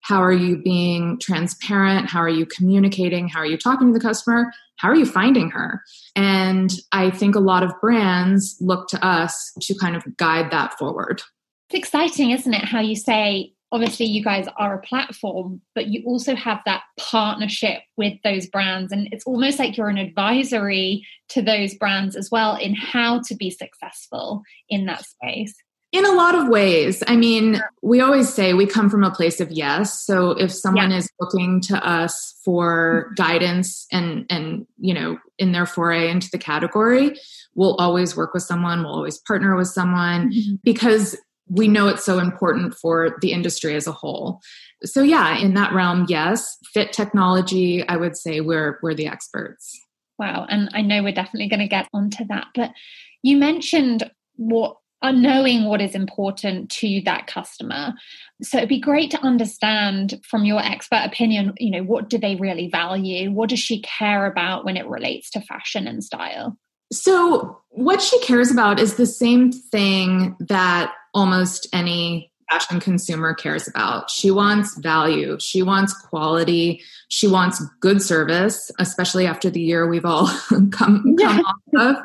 How 0.02 0.22
are 0.22 0.32
you 0.32 0.62
being 0.62 1.18
transparent? 1.18 2.08
How 2.08 2.20
are 2.20 2.28
you 2.28 2.46
communicating? 2.46 3.28
How 3.28 3.40
are 3.40 3.46
you 3.46 3.58
talking 3.58 3.88
to 3.88 3.92
the 3.92 4.02
customer? 4.02 4.52
How 4.76 4.88
are 4.88 4.94
you 4.94 5.06
finding 5.06 5.50
her? 5.50 5.82
And 6.14 6.72
i 6.92 7.10
think 7.10 7.34
a 7.34 7.40
lot 7.40 7.64
of 7.64 7.72
brands 7.80 8.56
look 8.60 8.86
to 8.88 9.04
us 9.04 9.52
to 9.62 9.74
kind 9.74 9.96
of 9.96 10.16
guide 10.16 10.52
that 10.52 10.78
forward. 10.78 11.20
It's 11.68 11.78
exciting 11.78 12.30
isn't 12.30 12.54
it 12.54 12.64
how 12.64 12.80
you 12.80 12.94
say 12.94 13.52
obviously 13.72 14.06
you 14.06 14.22
guys 14.22 14.46
are 14.56 14.74
a 14.74 14.82
platform 14.82 15.60
but 15.74 15.88
you 15.88 16.02
also 16.06 16.36
have 16.36 16.60
that 16.64 16.82
partnership 16.96 17.80
with 17.96 18.14
those 18.22 18.46
brands. 18.46 18.92
And 18.92 19.08
it's 19.10 19.26
almost 19.26 19.58
like 19.58 19.76
you're 19.76 19.88
an 19.88 19.98
advisory 19.98 21.04
to 21.30 21.42
those 21.42 21.74
brands 21.74 22.14
as 22.14 22.30
well 22.30 22.54
in 22.54 22.76
how 22.76 23.20
to 23.26 23.34
be 23.34 23.50
successful 23.50 24.42
in 24.68 24.86
that 24.86 25.04
space 25.04 25.56
in 25.92 26.06
a 26.06 26.12
lot 26.12 26.34
of 26.34 26.48
ways. 26.48 27.02
I 27.06 27.16
mean, 27.16 27.60
we 27.82 28.00
always 28.00 28.32
say 28.32 28.54
we 28.54 28.66
come 28.66 28.88
from 28.88 29.02
a 29.02 29.10
place 29.10 29.40
of 29.40 29.50
yes. 29.50 30.04
So 30.04 30.30
if 30.30 30.52
someone 30.52 30.90
yeah. 30.90 30.98
is 30.98 31.10
looking 31.18 31.60
to 31.62 31.84
us 31.84 32.38
for 32.44 33.12
guidance 33.16 33.86
and 33.90 34.24
and 34.30 34.66
you 34.78 34.94
know, 34.94 35.18
in 35.38 35.52
their 35.52 35.66
foray 35.66 36.10
into 36.10 36.28
the 36.30 36.38
category, 36.38 37.18
we'll 37.54 37.74
always 37.76 38.16
work 38.16 38.34
with 38.34 38.44
someone, 38.44 38.82
we'll 38.82 38.94
always 38.94 39.18
partner 39.18 39.56
with 39.56 39.68
someone 39.68 40.30
mm-hmm. 40.30 40.56
because 40.62 41.16
we 41.48 41.66
know 41.66 41.88
it's 41.88 42.04
so 42.04 42.20
important 42.20 42.74
for 42.74 43.16
the 43.20 43.32
industry 43.32 43.74
as 43.74 43.88
a 43.88 43.92
whole. 43.92 44.40
So 44.84 45.02
yeah, 45.02 45.36
in 45.38 45.54
that 45.54 45.72
realm, 45.72 46.06
yes. 46.08 46.56
Fit 46.72 46.92
technology, 46.92 47.86
I 47.86 47.96
would 47.96 48.16
say 48.16 48.40
we're 48.40 48.78
we're 48.82 48.94
the 48.94 49.08
experts. 49.08 49.78
Wow, 50.20 50.46
and 50.48 50.70
I 50.72 50.82
know 50.82 51.02
we're 51.02 51.12
definitely 51.12 51.48
going 51.48 51.60
to 51.60 51.66
get 51.66 51.88
onto 51.94 52.26
that, 52.26 52.48
but 52.54 52.72
you 53.22 53.38
mentioned 53.38 54.08
what 54.36 54.76
knowing 55.02 55.64
what 55.64 55.80
is 55.80 55.94
important 55.94 56.70
to 56.70 57.00
that 57.04 57.26
customer 57.26 57.94
so 58.42 58.58
it'd 58.58 58.68
be 58.68 58.80
great 58.80 59.10
to 59.10 59.20
understand 59.20 60.20
from 60.28 60.44
your 60.44 60.60
expert 60.60 61.02
opinion 61.04 61.52
you 61.58 61.70
know 61.70 61.82
what 61.82 62.10
do 62.10 62.18
they 62.18 62.36
really 62.36 62.68
value 62.68 63.30
what 63.30 63.48
does 63.48 63.58
she 63.58 63.80
care 63.82 64.26
about 64.26 64.64
when 64.64 64.76
it 64.76 64.86
relates 64.86 65.30
to 65.30 65.40
fashion 65.40 65.86
and 65.86 66.04
style 66.04 66.56
so 66.92 67.60
what 67.70 68.02
she 68.02 68.18
cares 68.20 68.50
about 68.50 68.80
is 68.80 68.96
the 68.96 69.06
same 69.06 69.52
thing 69.52 70.36
that 70.40 70.92
almost 71.14 71.68
any 71.72 72.30
fashion 72.50 72.80
consumer 72.80 73.32
cares 73.32 73.68
about. 73.68 74.10
She 74.10 74.30
wants 74.30 74.76
value, 74.76 75.38
she 75.38 75.62
wants 75.62 75.94
quality, 75.94 76.82
she 77.08 77.28
wants 77.28 77.62
good 77.80 78.02
service, 78.02 78.70
especially 78.78 79.26
after 79.26 79.48
the 79.50 79.60
year 79.60 79.88
we've 79.88 80.04
all 80.04 80.26
come, 80.48 80.70
come 80.70 81.16
yeah. 81.18 81.40
off 81.40 81.56
of. 81.74 81.96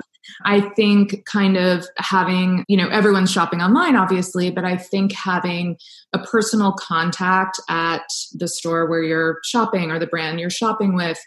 I 0.44 0.62
think 0.62 1.25
kind 1.25 1.58
of 1.58 1.86
having, 1.98 2.65
you 2.67 2.77
know, 2.77 2.89
everyone's 2.89 3.32
shopping 3.32 3.62
online, 3.62 3.96
obviously, 3.96 4.51
but 4.51 4.65
I 4.65 4.77
think 4.77 5.13
having 5.13 5.77
a 6.13 6.20
personal 6.20 6.74
contact 6.74 7.60
at 7.70 8.05
the 8.34 8.48
store 8.48 8.89
where 8.89 9.03
you're 9.03 9.39
shopping 9.44 9.91
or 9.91 10.00
the 10.00 10.08
brand 10.08 10.39
you're 10.39 10.50
shopping 10.50 10.96
with, 10.96 11.20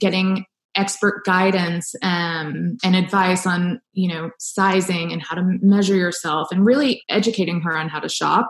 getting 0.00 0.44
expert 0.76 1.24
guidance 1.24 1.94
um, 2.02 2.76
and 2.84 2.94
advice 2.94 3.46
on 3.46 3.80
you 3.94 4.08
know 4.08 4.30
sizing 4.38 5.10
and 5.10 5.22
how 5.22 5.34
to 5.34 5.42
measure 5.62 5.96
yourself 5.96 6.48
and 6.52 6.64
really 6.64 7.02
educating 7.08 7.60
her 7.62 7.76
on 7.76 7.88
how 7.88 7.98
to 7.98 8.08
shop 8.08 8.46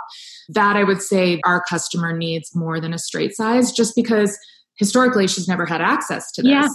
that 0.49 0.77
i 0.77 0.83
would 0.83 1.01
say 1.01 1.41
our 1.45 1.63
customer 1.69 2.17
needs 2.17 2.51
more 2.55 2.81
than 2.81 2.93
a 2.93 2.99
straight 2.99 3.35
size 3.35 3.71
just 3.71 3.95
because 3.95 4.37
historically 4.77 5.29
she's 5.29 5.49
never 5.49 5.65
had 5.65 5.81
access 5.81 6.33
to 6.33 6.43
this 6.43 6.51
yeah. 6.51 6.69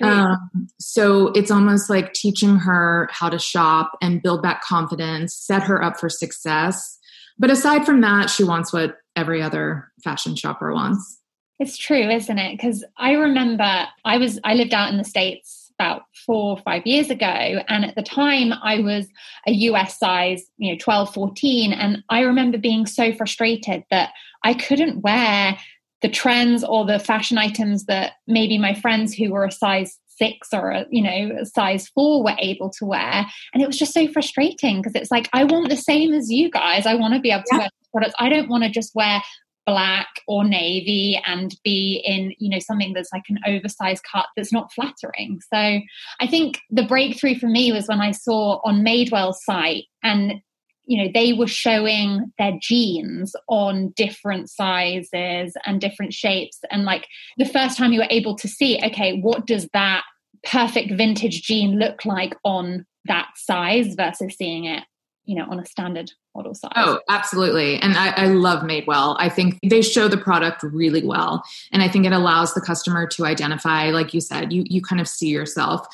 Um, 0.00 0.68
so 0.78 1.28
it's 1.28 1.50
almost 1.50 1.88
like 1.88 2.12
teaching 2.12 2.56
her 2.56 3.08
how 3.12 3.28
to 3.28 3.38
shop 3.38 3.92
and 4.02 4.22
build 4.22 4.42
that 4.42 4.60
confidence, 4.62 5.34
set 5.34 5.62
her 5.62 5.82
up 5.82 5.98
for 5.98 6.08
success. 6.08 6.98
But 7.38 7.50
aside 7.50 7.86
from 7.86 8.00
that, 8.00 8.30
she 8.30 8.44
wants 8.44 8.72
what 8.72 8.96
every 9.14 9.40
other 9.42 9.90
fashion 10.02 10.34
shopper 10.34 10.72
wants. 10.72 11.20
It's 11.58 11.76
true, 11.76 12.08
isn't 12.08 12.38
it? 12.38 12.56
Because 12.56 12.84
I 12.98 13.12
remember 13.12 13.86
I 14.04 14.18
was 14.18 14.38
I 14.44 14.54
lived 14.54 14.74
out 14.74 14.90
in 14.90 14.98
the 14.98 15.04
States 15.04 15.68
about 15.78 16.02
four 16.26 16.56
or 16.56 16.62
five 16.62 16.86
years 16.86 17.08
ago. 17.08 17.26
And 17.26 17.84
at 17.84 17.94
the 17.94 18.02
time 18.02 18.52
I 18.52 18.80
was 18.80 19.06
a 19.46 19.52
US 19.52 19.98
size, 19.98 20.44
you 20.56 20.72
know, 20.72 20.78
12, 20.78 21.14
14. 21.14 21.72
And 21.72 22.02
I 22.08 22.20
remember 22.20 22.58
being 22.58 22.84
so 22.86 23.12
frustrated 23.12 23.84
that 23.90 24.10
I 24.42 24.54
couldn't 24.54 25.02
wear 25.02 25.56
the 26.02 26.08
trends 26.08 26.64
or 26.64 26.84
the 26.84 26.98
fashion 26.98 27.38
items 27.38 27.84
that 27.84 28.12
maybe 28.26 28.58
my 28.58 28.74
friends 28.74 29.14
who 29.14 29.32
were 29.32 29.44
a 29.44 29.50
size 29.50 29.98
six 30.06 30.48
or 30.52 30.70
a, 30.70 30.84
you 30.90 31.02
know 31.02 31.36
a 31.40 31.46
size 31.46 31.88
four 31.88 32.22
were 32.22 32.36
able 32.38 32.70
to 32.70 32.84
wear. 32.84 33.26
And 33.54 33.62
it 33.62 33.66
was 33.66 33.78
just 33.78 33.94
so 33.94 34.08
frustrating 34.08 34.80
because 34.80 34.94
it's 34.94 35.10
like 35.10 35.28
i 35.32 35.44
want 35.44 35.68
the 35.68 35.76
same 35.76 36.12
as 36.12 36.30
you 36.30 36.50
guys. 36.50 36.86
I 36.86 36.94
want 36.94 37.14
to 37.14 37.20
be 37.20 37.30
able 37.30 37.44
to 37.44 37.48
yeah. 37.52 37.58
wear 37.58 37.68
products. 37.92 38.14
I 38.18 38.28
don't 38.28 38.48
want 38.48 38.64
to 38.64 38.70
just 38.70 38.94
wear 38.94 39.22
black 39.66 40.08
or 40.26 40.44
navy 40.44 41.20
and 41.26 41.54
be 41.62 42.02
in 42.04 42.32
you 42.38 42.48
know 42.48 42.58
something 42.58 42.94
that's 42.94 43.12
like 43.12 43.24
an 43.28 43.38
oversized 43.46 44.02
cut 44.10 44.26
that's 44.36 44.52
not 44.52 44.72
flattering. 44.72 45.40
So 45.52 45.80
i 46.20 46.26
think 46.26 46.58
the 46.70 46.84
breakthrough 46.84 47.38
for 47.38 47.48
me 47.48 47.70
was 47.72 47.86
when 47.86 48.00
i 48.00 48.12
saw 48.12 48.60
on 48.64 48.82
madewell's 48.82 49.44
site 49.44 49.84
and 50.02 50.40
you 50.88 51.04
know 51.04 51.10
they 51.14 51.34
were 51.34 51.46
showing 51.46 52.32
their 52.38 52.58
jeans 52.60 53.36
on 53.46 53.92
different 53.94 54.50
sizes 54.50 55.54
and 55.66 55.80
different 55.80 56.14
shapes. 56.14 56.58
And 56.70 56.84
like 56.84 57.06
the 57.36 57.44
first 57.44 57.76
time 57.76 57.92
you 57.92 58.00
were 58.00 58.08
able 58.10 58.34
to 58.36 58.48
see 58.48 58.80
okay 58.82 59.20
what 59.20 59.46
does 59.46 59.68
that 59.74 60.02
perfect 60.44 60.92
vintage 60.92 61.42
jean 61.42 61.78
look 61.78 62.04
like 62.04 62.34
on 62.42 62.86
that 63.04 63.28
size 63.36 63.94
versus 63.94 64.34
seeing 64.36 64.64
it 64.64 64.84
you 65.24 65.36
know 65.36 65.46
on 65.50 65.60
a 65.60 65.66
standard 65.66 66.10
model 66.34 66.54
size? 66.54 66.72
Oh 66.76 67.00
absolutely. 67.08 67.76
And 67.76 67.96
I, 67.96 68.10
I 68.10 68.26
love 68.28 68.62
madewell. 68.62 69.16
I 69.18 69.28
think 69.28 69.58
they 69.62 69.82
show 69.82 70.08
the 70.08 70.16
product 70.16 70.62
really 70.62 71.04
well. 71.04 71.42
And 71.70 71.82
i 71.82 71.88
think 71.88 72.06
it 72.06 72.12
allows 72.12 72.54
the 72.54 72.62
customer 72.62 73.06
to 73.08 73.26
identify 73.26 73.90
like 73.90 74.14
you 74.14 74.22
said 74.22 74.52
you 74.52 74.64
you 74.66 74.80
kind 74.80 75.00
of 75.00 75.06
see 75.06 75.28
yourself. 75.28 75.86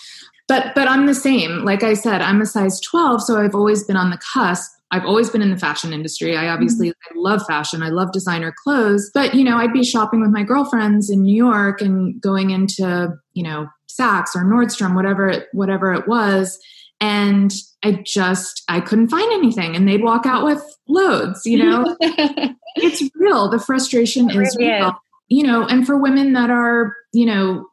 But 0.46 0.74
but 0.76 0.86
i'm 0.86 1.06
the 1.06 1.14
same. 1.14 1.64
Like 1.64 1.82
i 1.82 1.94
said 1.94 2.20
i'm 2.20 2.40
a 2.40 2.46
size 2.46 2.80
12 2.80 3.22
so 3.22 3.40
i've 3.40 3.56
always 3.56 3.82
been 3.82 3.96
on 3.96 4.10
the 4.10 4.18
cusp 4.18 4.70
I've 4.94 5.04
always 5.04 5.28
been 5.28 5.42
in 5.42 5.50
the 5.50 5.58
fashion 5.58 5.92
industry. 5.92 6.36
I 6.36 6.48
obviously 6.48 6.90
mm-hmm. 6.90 7.18
I 7.18 7.20
love 7.20 7.44
fashion. 7.48 7.82
I 7.82 7.88
love 7.88 8.12
designer 8.12 8.54
clothes. 8.62 9.10
But, 9.12 9.34
you 9.34 9.42
know, 9.42 9.56
I'd 9.56 9.72
be 9.72 9.82
shopping 9.82 10.20
with 10.20 10.30
my 10.30 10.44
girlfriends 10.44 11.10
in 11.10 11.22
New 11.22 11.34
York 11.34 11.80
and 11.80 12.20
going 12.20 12.50
into, 12.50 13.12
you 13.32 13.42
know, 13.42 13.66
Saks 13.88 14.36
or 14.36 14.44
Nordstrom, 14.44 14.94
whatever 14.94 15.26
it, 15.26 15.48
whatever 15.52 15.92
it 15.92 16.06
was. 16.06 16.60
And 17.00 17.52
I 17.82 18.04
just 18.06 18.62
I 18.68 18.80
couldn't 18.80 19.08
find 19.08 19.32
anything. 19.32 19.74
And 19.74 19.88
they'd 19.88 20.04
walk 20.04 20.26
out 20.26 20.44
with 20.44 20.62
loads, 20.88 21.40
you 21.44 21.58
know. 21.58 21.96
it's 22.00 23.02
real. 23.16 23.50
The 23.50 23.58
frustration 23.58 24.30
it 24.30 24.36
is 24.36 24.56
really 24.56 24.70
real. 24.70 24.88
Is. 24.90 24.94
You 25.26 25.42
know, 25.42 25.66
and 25.66 25.84
for 25.84 25.98
women 25.98 26.34
that 26.34 26.50
are, 26.50 26.94
you 27.12 27.26
know, 27.26 27.66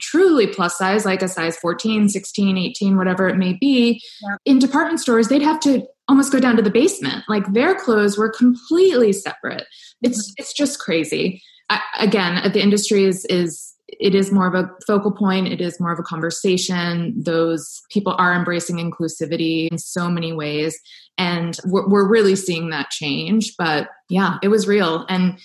truly 0.00 0.48
plus 0.48 0.76
size, 0.76 1.04
like 1.04 1.22
a 1.22 1.28
size 1.28 1.56
14, 1.56 2.08
16, 2.08 2.58
18, 2.58 2.96
whatever 2.96 3.28
it 3.28 3.36
may 3.36 3.52
be, 3.52 4.02
yeah. 4.22 4.36
in 4.44 4.58
department 4.58 4.98
stores, 4.98 5.28
they'd 5.28 5.40
have 5.40 5.60
to 5.60 5.86
almost 6.08 6.32
go 6.32 6.40
down 6.40 6.56
to 6.56 6.62
the 6.62 6.70
basement. 6.70 7.24
Like 7.28 7.52
their 7.52 7.74
clothes 7.74 8.16
were 8.16 8.30
completely 8.30 9.12
separate. 9.12 9.64
It's 10.02 10.30
mm-hmm. 10.30 10.34
it's 10.38 10.52
just 10.52 10.78
crazy. 10.78 11.42
I, 11.70 11.80
again, 12.00 12.50
the 12.52 12.62
industry 12.62 13.04
is 13.04 13.24
is 13.26 13.74
it 13.88 14.14
is 14.14 14.30
more 14.30 14.46
of 14.46 14.54
a 14.54 14.70
focal 14.86 15.10
point 15.10 15.48
it 15.48 15.60
is 15.60 15.80
more 15.80 15.92
of 15.92 15.98
a 15.98 16.02
conversation 16.02 17.14
those 17.16 17.80
people 17.90 18.14
are 18.18 18.34
embracing 18.34 18.76
inclusivity 18.76 19.68
in 19.70 19.78
so 19.78 20.10
many 20.10 20.32
ways 20.32 20.78
and 21.16 21.56
we're, 21.64 21.88
we're 21.88 22.08
really 22.08 22.36
seeing 22.36 22.68
that 22.70 22.90
change 22.90 23.54
but 23.56 23.88
yeah 24.10 24.36
it 24.42 24.48
was 24.48 24.68
real 24.68 25.06
and 25.08 25.38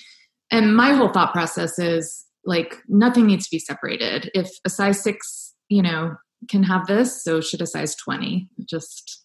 and 0.51 0.75
my 0.75 0.93
whole 0.93 1.07
thought 1.09 1.31
process 1.31 1.79
is 1.79 2.25
like 2.45 2.81
nothing 2.89 3.27
needs 3.27 3.45
to 3.45 3.51
be 3.55 3.59
separated 3.59 4.29
if 4.33 4.49
a 4.65 4.69
size 4.69 5.01
six 5.01 5.53
you 5.69 5.81
know 5.81 6.13
can 6.49 6.63
have 6.63 6.85
this 6.87 7.23
so 7.23 7.39
should 7.39 7.61
a 7.61 7.65
size 7.65 7.95
20 7.95 8.49
just 8.69 9.22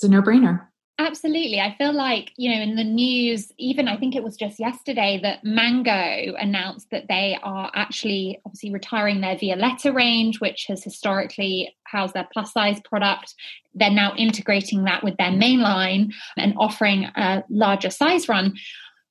it's 0.00 0.04
a 0.06 0.08
no-brainer 0.08 0.66
Absolutely. 0.98 1.60
I 1.60 1.74
feel 1.78 1.94
like, 1.94 2.30
you 2.36 2.54
know, 2.54 2.60
in 2.60 2.76
the 2.76 2.84
news, 2.84 3.50
even 3.56 3.88
I 3.88 3.96
think 3.96 4.14
it 4.14 4.22
was 4.22 4.36
just 4.36 4.60
yesterday 4.60 5.18
that 5.22 5.42
Mango 5.42 6.34
announced 6.36 6.90
that 6.90 7.08
they 7.08 7.38
are 7.42 7.70
actually 7.74 8.38
obviously 8.44 8.70
retiring 8.70 9.22
their 9.22 9.34
Violeta 9.36 9.94
range, 9.94 10.40
which 10.40 10.66
has 10.68 10.84
historically 10.84 11.74
housed 11.84 12.12
their 12.12 12.28
plus 12.30 12.52
size 12.52 12.82
product. 12.84 13.34
They're 13.72 13.90
now 13.90 14.14
integrating 14.14 14.84
that 14.84 15.02
with 15.02 15.16
their 15.16 15.32
main 15.32 15.60
line 15.60 16.12
and 16.36 16.52
offering 16.58 17.04
a 17.04 17.44
larger 17.48 17.88
size 17.88 18.28
run 18.28 18.52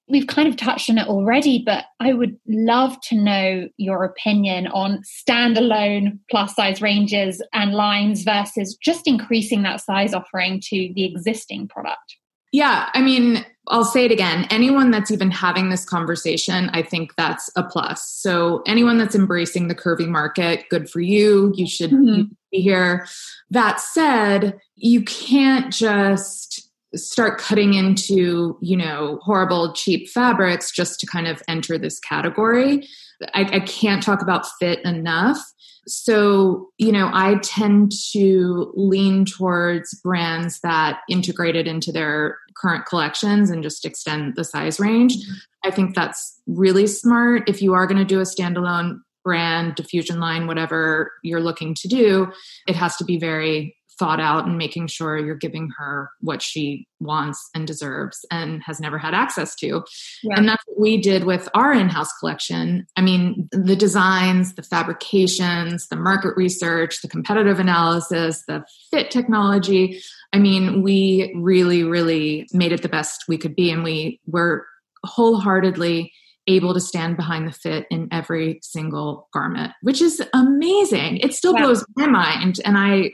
we've 0.10 0.28
kind 0.28 0.48
of 0.48 0.58
touched 0.58 0.90
on 0.90 0.98
it 0.98 1.08
already, 1.08 1.64
but 1.66 1.86
I 2.00 2.14
would 2.14 2.38
love 2.48 3.00
to 3.10 3.16
know 3.16 3.68
your 3.78 4.04
opinion 4.04 4.68
on 4.68 5.04
standalone 5.04 6.20
plus 6.30 6.56
size 6.56 6.82
ranges 6.82 7.42
and 7.54 7.74
lines 7.74 8.24
versus 8.24 8.76
just 8.82 9.08
increasing 9.08 9.62
that 9.64 9.82
size 9.82 10.14
offering 10.14 10.62
to 10.66 10.92
the 10.96 11.06
existing 11.06 11.68
product. 11.68 12.18
Yeah, 12.52 12.90
I 12.94 13.02
mean, 13.02 13.46
I'll 13.68 13.86
say 13.86 14.06
it 14.06 14.12
again. 14.12 14.48
Anyone 14.50 14.90
that's 14.90 15.12
even 15.12 15.30
having 15.30 15.70
this 15.70 15.86
conversation, 15.86 16.70
I 16.74 16.82
think 16.82 17.16
that's 17.16 17.50
a 17.56 17.64
plus. 17.64 18.10
So, 18.10 18.64
anyone 18.66 18.98
that's 18.98 19.14
embracing 19.14 19.68
the 19.68 19.76
curvy 19.76 20.08
market, 20.08 20.68
good 20.70 20.90
for 20.90 21.00
you. 21.00 21.54
You 21.56 21.68
should 21.68 21.92
mm-hmm. 21.92 22.24
be 22.52 22.62
here. 22.62 23.06
That 23.52 23.80
said, 23.80 24.60
you 24.76 25.04
can't 25.04 25.72
just 25.72 26.49
start 26.96 27.40
cutting 27.40 27.74
into 27.74 28.58
you 28.62 28.76
know 28.76 29.20
horrible 29.22 29.74
cheap 29.74 30.10
fabrics 30.10 30.72
just 30.72 31.00
to 31.00 31.08
kind 31.08 31.28
of 31.28 31.42
enter 31.48 31.78
this 31.78 32.00
category. 32.00 32.88
I, 33.34 33.42
I, 33.42 33.60
can't 33.60 34.02
talk 34.02 34.22
about 34.22 34.48
fit 34.60 34.80
enough. 34.86 35.38
So 35.88 36.70
you 36.78 36.92
know 36.92 37.10
i 37.14 37.36
tend 37.44 37.92
to 38.14 38.72
lean 38.76 39.26
towards 39.26 39.94
brands 40.02 40.60
that 40.62 41.00
integrate 41.10 41.56
it 41.56 41.68
into 41.68 41.92
their 41.92 42.38
current 42.56 42.86
collections 42.86 43.50
and 43.50 43.64
just 43.64 43.86
extend 43.86 44.36
the 44.36 44.44
size 44.44 44.80
range. 44.80 45.16
I 45.64 45.72
think 45.72 45.96
that's 45.96 46.40
really 46.48 46.88
smart. 46.88 47.50
If 47.50 47.62
you 47.62 47.74
are 47.74 47.88
going 47.88 47.98
to 48.00 48.06
do 48.06 48.20
a 48.20 48.24
standalone 48.24 49.00
brand 49.24 49.76
diffusion 49.76 50.20
line 50.20 50.48
whatever 50.48 51.12
you're 51.24 51.42
looking 51.42 51.74
to 51.76 51.90
do 51.90 52.32
it 52.68 52.76
has 52.76 52.96
to 52.96 53.04
be 53.04 53.20
very 53.20 53.76
thought 54.00 54.22
out 54.22 54.46
and 54.46 54.58
making 54.58 54.88
sure 54.88 55.18
you're 55.18 55.36
giving 55.36 55.70
her 55.78 56.10
what 56.22 56.42
she 56.42 56.88
wants 57.02 57.50
and 57.54 57.68
deserves 57.68 58.26
and 58.32 58.64
has 58.64 58.80
never 58.80 58.98
had 58.98 59.14
access 59.14 59.54
to. 59.56 59.84
Yeah. 60.24 60.36
And 60.38 60.48
that's 60.48 60.64
what 60.66 60.80
we 60.80 61.02
did 61.02 61.26
with 61.26 61.50
our 61.54 61.74
in 61.74 61.90
house 61.90 62.12
collection. 62.20 62.88
I 62.96 63.02
mean, 63.02 63.50
the 63.52 63.76
designs, 63.76 64.56
the 64.56 64.64
fabrications, 64.64 65.88
the 65.90 65.98
market 65.98 66.36
research, 66.36 67.02
the 67.02 67.10
competitive 67.10 67.60
analysis, 67.60 68.44
the 68.48 68.64
fit 68.90 69.12
technology. 69.12 70.02
I 70.34 70.40
mean, 70.40 70.82
we 70.82 71.34
really, 71.36 71.84
really 71.84 72.48
made 72.54 72.72
it 72.72 72.82
the 72.82 72.90
best 72.90 73.26
we 73.28 73.38
could 73.38 73.56
be. 73.56 73.70
And 73.70 73.84
we 73.84 74.22
were 74.26 74.66
wholeheartedly 75.04 76.14
able 76.48 76.74
to 76.74 76.80
stand 76.80 77.16
behind 77.16 77.48
the 77.48 77.52
fit 77.52 77.86
in 77.92 78.08
every 78.12 78.60
single 78.64 79.30
garment, 79.34 79.72
which 79.82 80.02
is 80.02 80.22
amazing. 80.34 81.18
It 81.18 81.34
still 81.34 81.54
yeah. 81.54 81.62
blows 81.62 81.86
my 81.96 82.08
mind. 82.08 82.60
And 82.66 82.78
I, 82.78 83.12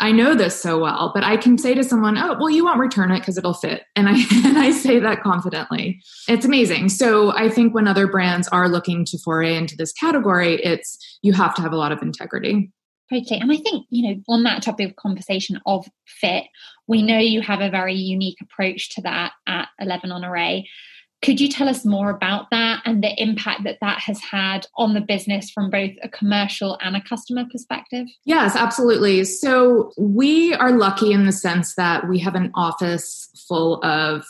I 0.00 0.12
know 0.12 0.34
this 0.34 0.60
so 0.60 0.78
well, 0.78 1.12
but 1.14 1.22
I 1.22 1.36
can 1.36 1.58
say 1.58 1.74
to 1.74 1.84
someone, 1.84 2.16
"Oh, 2.16 2.34
well, 2.38 2.50
you 2.50 2.64
won't 2.64 2.80
return 2.80 3.10
it 3.12 3.20
because 3.20 3.36
it'll 3.36 3.54
fit," 3.54 3.84
and 3.94 4.08
I 4.08 4.12
and 4.44 4.58
I 4.58 4.70
say 4.70 4.98
that 4.98 5.22
confidently. 5.22 6.00
It's 6.26 6.46
amazing. 6.46 6.88
So 6.88 7.32
I 7.32 7.48
think 7.48 7.74
when 7.74 7.86
other 7.86 8.06
brands 8.06 8.48
are 8.48 8.68
looking 8.68 9.04
to 9.06 9.18
foray 9.18 9.54
into 9.54 9.76
this 9.76 9.92
category, 9.92 10.54
it's 10.64 10.98
you 11.22 11.34
have 11.34 11.54
to 11.56 11.62
have 11.62 11.72
a 11.72 11.76
lot 11.76 11.92
of 11.92 12.02
integrity. 12.02 12.72
Totally, 13.10 13.40
and 13.40 13.52
I 13.52 13.56
think 13.56 13.86
you 13.90 14.08
know 14.08 14.22
on 14.28 14.42
that 14.44 14.62
topic 14.62 14.88
of 14.90 14.96
conversation 14.96 15.60
of 15.66 15.86
fit, 16.06 16.44
we 16.86 17.02
know 17.02 17.18
you 17.18 17.42
have 17.42 17.60
a 17.60 17.70
very 17.70 17.94
unique 17.94 18.38
approach 18.40 18.94
to 18.94 19.02
that 19.02 19.32
at 19.46 19.68
Eleven 19.78 20.12
Honore. 20.12 20.62
Could 21.22 21.40
you 21.40 21.48
tell 21.48 21.68
us 21.68 21.84
more 21.84 22.08
about 22.08 22.50
that 22.50 22.80
and 22.86 23.02
the 23.02 23.12
impact 23.22 23.64
that 23.64 23.78
that 23.82 24.00
has 24.00 24.20
had 24.20 24.66
on 24.76 24.94
the 24.94 25.02
business 25.02 25.50
from 25.50 25.68
both 25.68 25.90
a 26.02 26.08
commercial 26.08 26.78
and 26.80 26.96
a 26.96 27.02
customer 27.02 27.44
perspective? 27.52 28.06
Yes, 28.24 28.56
absolutely. 28.56 29.24
So 29.24 29.92
we 29.98 30.54
are 30.54 30.72
lucky 30.72 31.12
in 31.12 31.26
the 31.26 31.32
sense 31.32 31.74
that 31.74 32.08
we 32.08 32.18
have 32.20 32.34
an 32.34 32.50
office 32.54 33.28
full 33.48 33.84
of 33.84 34.24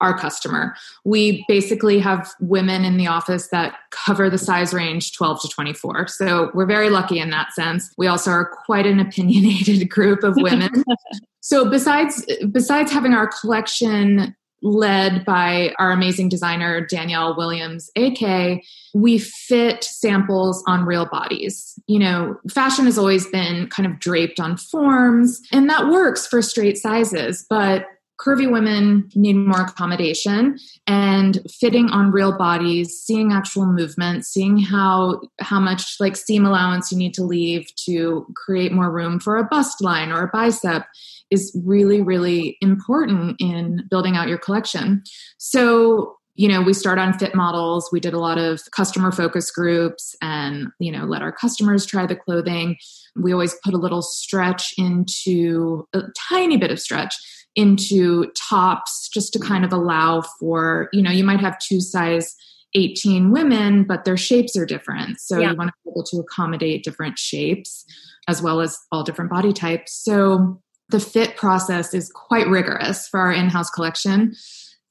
our 0.00 0.16
customer. 0.16 0.74
We 1.04 1.44
basically 1.46 1.98
have 1.98 2.32
women 2.40 2.84
in 2.84 2.96
the 2.96 3.06
office 3.06 3.48
that 3.48 3.76
cover 3.90 4.30
the 4.30 4.38
size 4.38 4.72
range 4.72 5.12
12 5.12 5.42
to 5.42 5.48
24. 5.48 6.08
So 6.08 6.50
we're 6.54 6.66
very 6.66 6.88
lucky 6.88 7.18
in 7.18 7.30
that 7.30 7.52
sense. 7.52 7.92
We 7.98 8.06
also 8.06 8.30
are 8.30 8.50
quite 8.64 8.86
an 8.86 8.98
opinionated 8.98 9.88
group 9.90 10.24
of 10.24 10.36
women. 10.36 10.84
so 11.40 11.68
besides 11.68 12.26
besides 12.50 12.90
having 12.90 13.12
our 13.12 13.26
collection 13.26 14.34
led 14.62 15.24
by 15.24 15.74
our 15.78 15.90
amazing 15.90 16.28
designer 16.28 16.84
Danielle 16.86 17.36
Williams 17.36 17.90
Eke, 17.96 18.64
we 18.94 19.18
fit 19.18 19.84
samples 19.84 20.62
on 20.66 20.84
real 20.84 21.06
bodies. 21.06 21.78
You 21.86 21.98
know, 21.98 22.36
fashion 22.50 22.84
has 22.86 22.98
always 22.98 23.26
been 23.26 23.68
kind 23.68 23.90
of 23.90 23.98
draped 23.98 24.40
on 24.40 24.56
forms, 24.56 25.40
and 25.52 25.68
that 25.70 25.88
works 25.88 26.26
for 26.26 26.42
straight 26.42 26.78
sizes, 26.78 27.46
but 27.48 27.86
curvy 28.20 28.50
women 28.50 29.08
need 29.14 29.34
more 29.34 29.62
accommodation 29.62 30.58
and 30.86 31.40
fitting 31.60 31.88
on 31.90 32.10
real 32.10 32.36
bodies 32.36 33.00
seeing 33.02 33.32
actual 33.32 33.66
movement 33.66 34.26
seeing 34.26 34.58
how 34.58 35.20
how 35.40 35.58
much 35.58 35.96
like 36.00 36.16
seam 36.16 36.44
allowance 36.44 36.92
you 36.92 36.98
need 36.98 37.14
to 37.14 37.24
leave 37.24 37.66
to 37.76 38.26
create 38.36 38.72
more 38.72 38.90
room 38.90 39.18
for 39.18 39.38
a 39.38 39.44
bust 39.44 39.82
line 39.82 40.12
or 40.12 40.24
a 40.24 40.30
bicep 40.32 40.84
is 41.30 41.56
really, 41.64 42.00
really 42.00 42.56
important 42.60 43.36
in 43.40 43.86
building 43.88 44.16
out 44.16 44.28
your 44.28 44.38
collection. 44.38 45.02
So, 45.38 46.16
you 46.34 46.48
know, 46.48 46.62
we 46.62 46.72
start 46.72 46.98
on 46.98 47.18
fit 47.18 47.34
models. 47.34 47.88
We 47.92 48.00
did 48.00 48.14
a 48.14 48.18
lot 48.18 48.38
of 48.38 48.60
customer 48.74 49.12
focus 49.12 49.50
groups 49.50 50.14
and, 50.22 50.68
you 50.78 50.90
know, 50.90 51.04
let 51.04 51.22
our 51.22 51.32
customers 51.32 51.86
try 51.86 52.06
the 52.06 52.16
clothing. 52.16 52.76
We 53.14 53.32
always 53.32 53.54
put 53.62 53.74
a 53.74 53.78
little 53.78 54.02
stretch 54.02 54.74
into 54.78 55.86
a 55.92 56.02
tiny 56.28 56.56
bit 56.56 56.70
of 56.70 56.80
stretch 56.80 57.16
into 57.56 58.30
tops 58.32 59.08
just 59.12 59.32
to 59.32 59.38
kind 59.38 59.64
of 59.64 59.72
allow 59.72 60.22
for, 60.38 60.88
you 60.92 61.02
know, 61.02 61.10
you 61.10 61.24
might 61.24 61.40
have 61.40 61.58
two 61.58 61.80
size 61.80 62.34
18 62.74 63.32
women, 63.32 63.84
but 63.84 64.04
their 64.04 64.16
shapes 64.16 64.56
are 64.56 64.64
different. 64.66 65.20
So 65.20 65.38
yeah. 65.38 65.50
you 65.50 65.56
want 65.56 65.68
to 65.68 65.74
be 65.84 65.90
able 65.90 66.04
to 66.04 66.18
accommodate 66.18 66.84
different 66.84 67.18
shapes 67.18 67.84
as 68.28 68.40
well 68.40 68.60
as 68.60 68.78
all 68.92 69.02
different 69.02 69.30
body 69.30 69.52
types. 69.52 69.92
So 69.92 70.60
the 70.90 71.00
fit 71.00 71.36
process 71.36 71.94
is 71.94 72.10
quite 72.12 72.46
rigorous 72.48 73.08
for 73.08 73.20
our 73.20 73.32
in-house 73.32 73.70
collection 73.70 74.34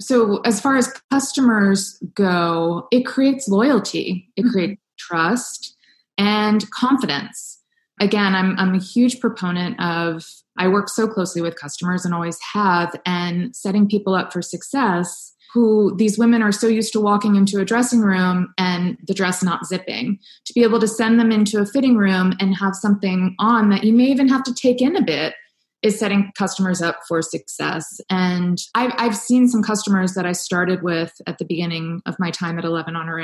so 0.01 0.37
as 0.41 0.61
far 0.61 0.77
as 0.77 0.93
customers 1.11 2.01
go 2.15 2.87
it 2.91 3.05
creates 3.05 3.47
loyalty 3.47 4.29
it 4.35 4.41
mm-hmm. 4.41 4.51
creates 4.51 4.81
trust 4.97 5.75
and 6.17 6.69
confidence 6.71 7.59
again 7.99 8.33
I'm, 8.33 8.57
I'm 8.57 8.75
a 8.75 8.81
huge 8.81 9.19
proponent 9.19 9.79
of 9.81 10.25
i 10.59 10.67
work 10.67 10.89
so 10.89 11.07
closely 11.07 11.41
with 11.41 11.55
customers 11.55 12.05
and 12.05 12.13
always 12.13 12.37
have 12.53 12.95
and 13.05 13.55
setting 13.55 13.87
people 13.87 14.13
up 14.13 14.31
for 14.31 14.41
success 14.41 15.33
who 15.51 15.95
these 15.97 16.19
women 16.19 16.43
are 16.43 16.51
so 16.51 16.67
used 16.67 16.93
to 16.93 16.99
walking 16.99 17.35
into 17.35 17.59
a 17.59 17.65
dressing 17.65 18.01
room 18.01 18.53
and 18.59 18.97
the 19.07 19.15
dress 19.15 19.41
not 19.41 19.65
zipping 19.65 20.19
to 20.45 20.53
be 20.53 20.61
able 20.61 20.79
to 20.79 20.87
send 20.87 21.19
them 21.19 21.31
into 21.31 21.59
a 21.59 21.65
fitting 21.65 21.97
room 21.97 22.33
and 22.39 22.55
have 22.55 22.75
something 22.75 23.35
on 23.39 23.69
that 23.69 23.83
you 23.83 23.93
may 23.93 24.05
even 24.05 24.27
have 24.27 24.43
to 24.43 24.53
take 24.53 24.81
in 24.81 24.95
a 24.95 25.01
bit 25.01 25.33
is 25.81 25.97
setting 25.97 26.31
customers 26.37 26.81
up 26.81 26.99
for 27.07 27.21
success. 27.21 28.01
And 28.09 28.57
I've, 28.75 28.91
I've 28.97 29.15
seen 29.15 29.47
some 29.47 29.63
customers 29.63 30.13
that 30.13 30.25
I 30.25 30.33
started 30.33 30.83
with 30.83 31.13
at 31.25 31.37
the 31.37 31.45
beginning 31.45 32.01
of 32.05 32.19
my 32.19 32.31
time 32.31 32.59
at 32.59 32.65
11 32.65 32.95
Honore 32.95 33.21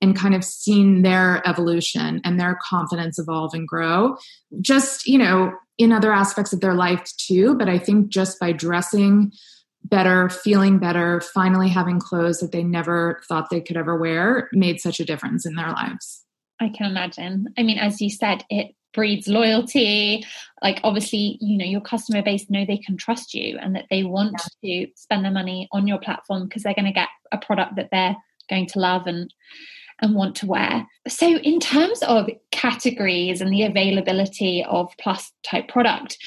and 0.00 0.16
kind 0.16 0.34
of 0.34 0.44
seen 0.44 1.02
their 1.02 1.46
evolution 1.48 2.20
and 2.24 2.38
their 2.38 2.58
confidence 2.68 3.18
evolve 3.18 3.54
and 3.54 3.66
grow. 3.66 4.16
Just, 4.60 5.06
you 5.06 5.18
know, 5.18 5.52
in 5.78 5.92
other 5.92 6.12
aspects 6.12 6.52
of 6.52 6.60
their 6.60 6.74
life 6.74 7.10
too. 7.16 7.54
But 7.54 7.68
I 7.68 7.78
think 7.78 8.08
just 8.08 8.38
by 8.38 8.52
dressing 8.52 9.32
better, 9.84 10.28
feeling 10.28 10.78
better, 10.78 11.20
finally 11.20 11.68
having 11.68 12.00
clothes 12.00 12.40
that 12.40 12.52
they 12.52 12.62
never 12.62 13.22
thought 13.28 13.50
they 13.50 13.60
could 13.60 13.76
ever 13.76 13.96
wear 13.96 14.48
made 14.52 14.80
such 14.80 15.00
a 15.00 15.04
difference 15.04 15.46
in 15.46 15.54
their 15.54 15.70
lives. 15.70 16.24
I 16.60 16.70
can 16.70 16.90
imagine. 16.90 17.46
I 17.56 17.62
mean, 17.62 17.78
as 17.78 18.00
you 18.00 18.10
said, 18.10 18.44
it 18.50 18.74
breeds 18.94 19.28
loyalty 19.28 20.24
like 20.62 20.80
obviously 20.82 21.36
you 21.42 21.58
know 21.58 21.66
your 21.66 21.82
customer 21.82 22.22
base 22.22 22.48
know 22.48 22.64
they 22.64 22.78
can 22.78 22.96
trust 22.96 23.34
you 23.34 23.58
and 23.60 23.76
that 23.76 23.84
they 23.90 24.02
want 24.02 24.34
yeah. 24.62 24.86
to 24.86 24.90
spend 24.96 25.22
their 25.22 25.30
money 25.30 25.68
on 25.70 25.86
your 25.86 25.98
platform 25.98 26.48
because 26.48 26.62
they're 26.62 26.74
going 26.74 26.86
to 26.86 26.92
get 26.92 27.08
a 27.30 27.36
product 27.36 27.76
that 27.76 27.90
they're 27.92 28.16
going 28.48 28.66
to 28.66 28.78
love 28.78 29.06
and 29.06 29.32
and 30.00 30.14
want 30.14 30.34
to 30.36 30.46
wear. 30.46 30.86
So, 31.08 31.26
in 31.26 31.60
terms 31.60 32.02
of 32.02 32.28
categories 32.50 33.40
and 33.40 33.52
the 33.52 33.62
availability 33.62 34.64
of 34.68 34.92
plus 34.98 35.32
type 35.42 35.68
product, 35.68 36.18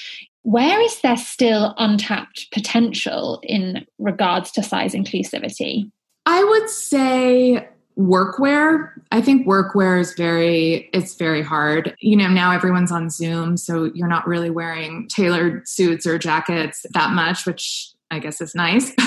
where 0.43 0.79
is 0.81 1.01
there 1.01 1.17
still 1.17 1.73
untapped 1.77 2.47
potential 2.53 3.39
in 3.43 3.85
regards 3.97 4.51
to 4.51 4.63
size 4.63 4.93
inclusivity? 4.93 5.91
I 6.25 6.43
would 6.43 6.69
say 6.69 7.67
workwear 7.99 8.91
i 9.11 9.19
think 9.19 9.45
workwear 9.45 9.99
is 9.99 10.13
very 10.13 10.89
it's 10.93 11.15
very 11.15 11.41
hard 11.41 11.93
you 11.99 12.15
know 12.15 12.29
now 12.29 12.49
everyone's 12.49 12.93
on 12.93 13.09
zoom 13.09 13.57
so 13.57 13.91
you're 13.93 14.07
not 14.07 14.25
really 14.25 14.49
wearing 14.49 15.05
tailored 15.09 15.67
suits 15.67 16.07
or 16.07 16.17
jackets 16.17 16.85
that 16.93 17.11
much 17.11 17.45
which 17.45 17.91
i 18.11 18.19
guess 18.19 18.41
is 18.41 18.55
nice. 18.55 18.93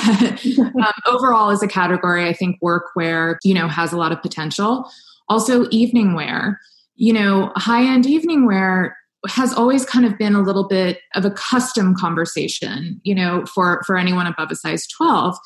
Um, 0.58 0.92
overall 1.06 1.50
as 1.50 1.62
a 1.62 1.68
category 1.68 2.28
i 2.28 2.32
think 2.32 2.58
workwear 2.60 3.36
you 3.44 3.54
know 3.54 3.68
has 3.68 3.92
a 3.92 3.96
lot 3.96 4.12
of 4.12 4.20
potential. 4.22 4.90
Also 5.28 5.66
evening 5.70 6.14
wear. 6.14 6.60
You 6.96 7.12
know 7.12 7.52
high 7.56 7.84
end 7.84 8.06
evening 8.06 8.46
wear 8.46 8.96
has 9.28 9.52
always 9.54 9.84
kind 9.84 10.04
of 10.04 10.18
been 10.18 10.34
a 10.34 10.42
little 10.42 10.66
bit 10.66 10.98
of 11.14 11.24
a 11.24 11.30
custom 11.30 11.94
conversation 11.94 13.00
you 13.04 13.14
know 13.14 13.44
for 13.46 13.82
for 13.86 13.96
anyone 13.96 14.26
above 14.26 14.50
a 14.50 14.56
size 14.56 14.86
12 14.88 15.36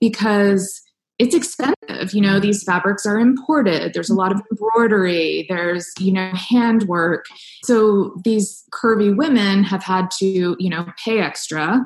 because 0.00 0.82
it's 1.18 1.34
expensive. 1.34 2.12
You 2.12 2.20
know 2.20 2.38
these 2.38 2.62
fabrics 2.62 3.06
are 3.06 3.18
imported. 3.18 3.94
There's 3.94 4.10
a 4.10 4.14
lot 4.14 4.32
of 4.32 4.42
embroidery. 4.50 5.46
There's 5.48 5.90
you 5.98 6.12
know 6.12 6.30
handwork. 6.34 7.24
So 7.64 8.14
these 8.24 8.64
curvy 8.72 9.16
women 9.16 9.64
have 9.64 9.82
had 9.82 10.10
to 10.18 10.56
you 10.58 10.70
know 10.70 10.86
pay 11.02 11.20
extra 11.20 11.80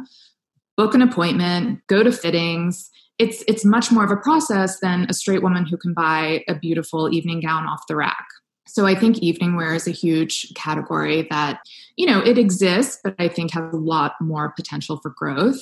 book 0.81 0.95
an 0.95 1.03
appointment 1.03 1.87
go 1.89 2.03
to 2.03 2.11
fittings. 2.11 2.91
It's 3.19 3.45
it's 3.47 3.67
much 3.67 3.93
more 3.93 4.03
of 4.03 4.11
a 4.11 4.17
process 4.17 4.81
than 4.81 5.07
a 5.11 5.13
straight 5.13 5.43
woman 5.43 5.67
who 5.67 5.77
can 5.77 5.93
buy 5.93 6.43
a 6.49 6.55
beautiful 6.55 7.13
evening 7.13 7.41
gown 7.41 7.67
off 7.67 7.87
the 7.87 7.97
rack. 7.97 8.27
So 8.67 8.87
i 8.87 8.95
think 8.95 9.19
evening 9.19 9.57
wear 9.57 9.75
is 9.75 9.87
a 9.87 9.91
huge 9.91 10.55
category 10.55 11.27
that 11.29 11.61
you 11.97 12.07
know 12.07 12.21
it 12.21 12.39
exists 12.39 12.99
but 13.05 13.15
i 13.19 13.29
think 13.29 13.53
has 13.53 13.75
a 13.75 13.77
lot 13.77 14.13
more 14.23 14.55
potential 14.57 14.97
for 15.03 15.11
growth. 15.11 15.61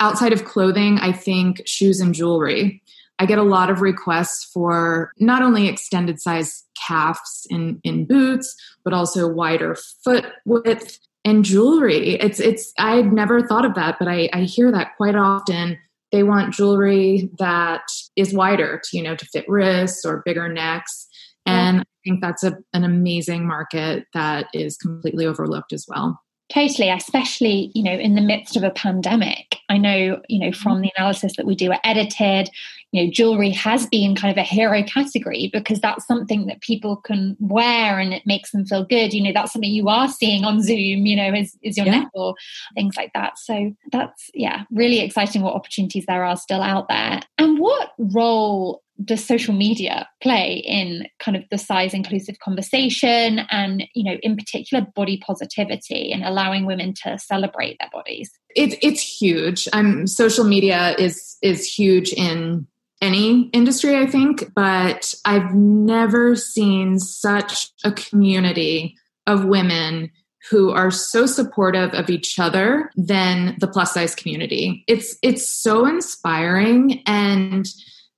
Outside 0.00 0.32
of 0.32 0.44
clothing, 0.44 0.98
I 0.98 1.12
think 1.12 1.62
shoes 1.64 2.00
and 2.00 2.12
jewelry. 2.12 2.82
I 3.20 3.26
get 3.26 3.38
a 3.38 3.52
lot 3.56 3.70
of 3.70 3.82
requests 3.82 4.44
for 4.44 5.12
not 5.18 5.42
only 5.42 5.68
extended 5.68 6.20
size 6.20 6.64
calves 6.74 7.46
in, 7.50 7.78
in 7.84 8.06
boots, 8.06 8.56
but 8.82 8.94
also 8.94 9.28
wider 9.28 9.76
foot 10.02 10.24
width 10.46 10.98
and 11.24 11.44
jewelry. 11.44 12.14
It's 12.20 12.40
it's 12.40 12.72
I'd 12.78 13.12
never 13.12 13.46
thought 13.46 13.64
of 13.64 13.74
that, 13.74 13.96
but 13.98 14.08
I, 14.08 14.28
I 14.32 14.42
hear 14.42 14.70
that 14.72 14.96
quite 14.96 15.16
often. 15.16 15.78
They 16.12 16.22
want 16.24 16.54
jewelry 16.54 17.30
that 17.38 17.82
is 18.16 18.34
wider 18.34 18.80
to, 18.82 18.96
you 18.96 19.02
know, 19.02 19.14
to 19.14 19.24
fit 19.26 19.44
wrists 19.48 20.04
or 20.04 20.22
bigger 20.24 20.48
necks. 20.48 21.06
And 21.46 21.80
I 21.80 21.84
think 22.04 22.20
that's 22.20 22.42
a, 22.42 22.56
an 22.72 22.84
amazing 22.84 23.46
market 23.46 24.06
that 24.14 24.46
is 24.52 24.76
completely 24.76 25.26
overlooked 25.26 25.72
as 25.72 25.86
well. 25.88 26.20
Totally, 26.52 26.90
especially, 26.90 27.70
you 27.74 27.82
know, 27.84 27.92
in 27.92 28.16
the 28.16 28.20
midst 28.20 28.56
of 28.56 28.64
a 28.64 28.70
pandemic. 28.70 29.56
I 29.68 29.78
know, 29.78 30.20
you 30.28 30.40
know, 30.40 30.52
from 30.52 30.74
mm-hmm. 30.74 30.82
the 30.82 30.92
analysis 30.96 31.36
that 31.36 31.46
we 31.46 31.54
do 31.54 31.70
at 31.70 31.80
Edited, 31.84 32.50
you 32.92 33.04
know, 33.04 33.10
jewelry 33.10 33.50
has 33.50 33.86
been 33.86 34.16
kind 34.16 34.32
of 34.32 34.38
a 34.38 34.46
hero 34.46 34.82
category 34.82 35.48
because 35.52 35.80
that's 35.80 36.06
something 36.06 36.46
that 36.46 36.60
people 36.60 36.96
can 36.96 37.36
wear 37.38 37.98
and 38.00 38.12
it 38.12 38.26
makes 38.26 38.50
them 38.50 38.66
feel 38.66 38.84
good. 38.84 39.14
You 39.14 39.22
know, 39.22 39.32
that's 39.32 39.52
something 39.52 39.70
you 39.70 39.88
are 39.88 40.08
seeing 40.08 40.44
on 40.44 40.62
Zoom, 40.62 41.06
you 41.06 41.14
know, 41.14 41.32
is, 41.32 41.56
is 41.62 41.76
your 41.76 41.86
yeah. 41.86 42.04
or 42.14 42.34
things 42.74 42.96
like 42.96 43.12
that. 43.14 43.38
So 43.38 43.72
that's, 43.92 44.30
yeah, 44.34 44.64
really 44.70 45.00
exciting 45.00 45.42
what 45.42 45.54
opportunities 45.54 46.04
there 46.06 46.24
are 46.24 46.36
still 46.36 46.62
out 46.62 46.88
there. 46.88 47.20
And 47.38 47.58
what 47.60 47.92
role 47.98 48.82
does 49.04 49.24
social 49.24 49.54
media 49.54 50.08
play 50.22 50.62
in 50.66 51.06
kind 51.18 51.36
of 51.36 51.44
the 51.50 51.58
size 51.58 51.94
inclusive 51.94 52.38
conversation 52.40 53.40
and 53.50 53.84
you 53.94 54.04
know 54.04 54.18
in 54.22 54.36
particular 54.36 54.86
body 54.94 55.16
positivity 55.26 56.12
and 56.12 56.22
allowing 56.22 56.66
women 56.66 56.92
to 56.92 57.18
celebrate 57.18 57.78
their 57.80 57.88
bodies 57.90 58.30
it's 58.50 58.76
it's 58.82 59.00
huge 59.00 59.66
um 59.72 60.06
social 60.06 60.44
media 60.44 60.94
is 60.98 61.38
is 61.40 61.64
huge 61.66 62.12
in 62.12 62.66
any 63.00 63.48
industry 63.52 63.96
i 63.96 64.06
think 64.06 64.52
but 64.54 65.14
i've 65.24 65.54
never 65.54 66.36
seen 66.36 66.98
such 66.98 67.70
a 67.84 67.92
community 67.92 68.96
of 69.26 69.44
women 69.44 70.10
who 70.48 70.70
are 70.70 70.90
so 70.90 71.26
supportive 71.26 71.92
of 71.94 72.08
each 72.08 72.38
other 72.38 72.90
than 72.96 73.56
the 73.60 73.68
plus 73.68 73.92
size 73.94 74.14
community. 74.14 74.84
It's 74.88 75.16
it's 75.22 75.50
so 75.50 75.86
inspiring 75.86 77.02
and 77.06 77.66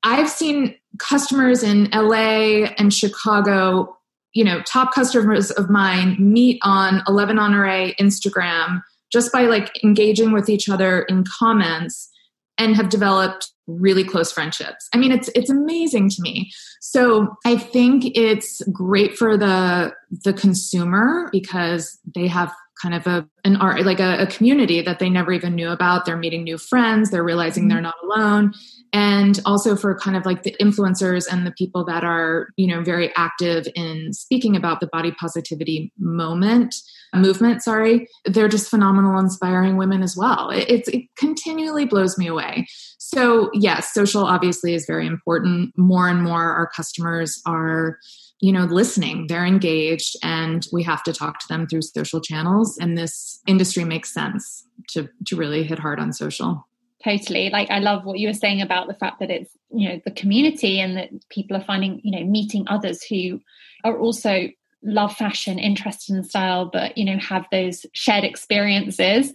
I've 0.04 0.28
seen 0.28 0.74
customers 0.98 1.62
in 1.62 1.88
LA 1.92 2.66
and 2.78 2.92
Chicago, 2.92 3.96
you 4.32 4.44
know, 4.44 4.62
top 4.62 4.94
customers 4.94 5.50
of 5.50 5.70
mine 5.70 6.16
meet 6.18 6.60
on 6.62 7.02
11 7.06 7.38
Honore 7.38 7.92
Instagram 8.00 8.82
just 9.12 9.32
by 9.32 9.42
like 9.42 9.82
engaging 9.84 10.32
with 10.32 10.48
each 10.48 10.68
other 10.68 11.02
in 11.02 11.24
comments 11.24 12.08
and 12.58 12.76
have 12.76 12.88
developed 12.88 13.50
really 13.66 14.04
close 14.04 14.32
friendships. 14.32 14.88
I 14.92 14.98
mean, 14.98 15.12
it's 15.12 15.28
it's 15.34 15.50
amazing 15.50 16.10
to 16.10 16.16
me. 16.20 16.50
So 16.80 17.28
I 17.44 17.56
think 17.56 18.16
it's 18.16 18.60
great 18.72 19.16
for 19.16 19.36
the 19.36 19.92
the 20.24 20.32
consumer 20.32 21.28
because 21.32 21.98
they 22.14 22.26
have 22.28 22.52
kind 22.82 22.94
of 22.94 23.06
a 23.06 23.26
an 23.44 23.56
art 23.56 23.84
like 23.86 24.00
a, 24.00 24.22
a 24.22 24.26
community 24.26 24.82
that 24.82 24.98
they 24.98 25.08
never 25.08 25.32
even 25.32 25.54
knew 25.54 25.70
about. 25.70 26.04
They're 26.04 26.16
meeting 26.16 26.42
new 26.42 26.58
friends. 26.58 27.10
They're 27.10 27.22
realizing 27.22 27.68
they're 27.68 27.78
mm-hmm. 27.78 28.08
not 28.08 28.18
alone. 28.18 28.52
And 28.92 29.40
also 29.46 29.74
for 29.74 29.96
kind 29.98 30.16
of 30.16 30.26
like 30.26 30.42
the 30.42 30.54
influencers 30.60 31.26
and 31.30 31.46
the 31.46 31.52
people 31.52 31.84
that 31.86 32.04
are 32.04 32.48
you 32.56 32.66
know 32.66 32.82
very 32.82 33.14
active 33.16 33.66
in 33.74 34.12
speaking 34.12 34.56
about 34.56 34.80
the 34.80 34.88
body 34.88 35.12
positivity 35.12 35.92
moment 35.98 36.74
movement 37.14 37.62
sorry 37.62 38.08
they're 38.24 38.48
just 38.48 38.70
phenomenal 38.70 39.18
inspiring 39.18 39.76
women 39.76 40.02
as 40.02 40.16
well. 40.16 40.50
It, 40.50 40.68
it's 40.68 40.88
it 40.88 41.04
continually 41.16 41.84
blows 41.84 42.18
me 42.18 42.26
away. 42.26 42.66
So 42.98 43.50
yes 43.54 43.94
social 43.94 44.24
obviously 44.24 44.74
is 44.74 44.86
very 44.86 45.06
important. 45.06 45.72
More 45.76 46.08
and 46.08 46.22
more 46.22 46.52
our 46.52 46.66
customers 46.74 47.40
are 47.46 47.98
you 48.42 48.52
know 48.52 48.64
listening. 48.64 49.28
They're 49.28 49.46
engaged 49.46 50.16
and 50.22 50.66
we 50.72 50.82
have 50.82 51.02
to 51.04 51.12
talk 51.12 51.38
to 51.38 51.48
them 51.48 51.66
through 51.66 51.82
social 51.82 52.20
channels. 52.20 52.76
And 52.76 52.98
this 52.98 53.40
industry 53.46 53.84
makes 53.84 54.12
sense 54.12 54.66
to 54.90 55.08
to 55.28 55.36
really 55.36 55.62
hit 55.62 55.78
hard 55.78 55.98
on 56.00 56.12
social. 56.12 56.66
Totally. 57.02 57.50
Like 57.50 57.70
i 57.70 57.78
love 57.78 58.04
what 58.04 58.18
you 58.18 58.28
were 58.28 58.34
saying 58.34 58.60
about 58.60 58.88
the 58.88 58.94
fact 58.94 59.20
that 59.20 59.30
it's 59.30 59.56
you 59.70 59.88
know 59.88 60.00
the 60.04 60.10
community 60.10 60.80
and 60.80 60.96
that 60.96 61.10
people 61.30 61.56
are 61.56 61.64
finding 61.64 62.00
you 62.02 62.10
know 62.10 62.26
meeting 62.26 62.64
others 62.68 63.02
who 63.04 63.40
are 63.84 63.98
also 63.98 64.48
love 64.84 65.14
fashion 65.14 65.60
interested 65.60 66.16
in 66.16 66.24
style 66.24 66.68
but 66.72 66.98
you 66.98 67.04
know 67.04 67.16
have 67.18 67.46
those 67.52 67.86
shared 67.92 68.24
experiences. 68.24 69.32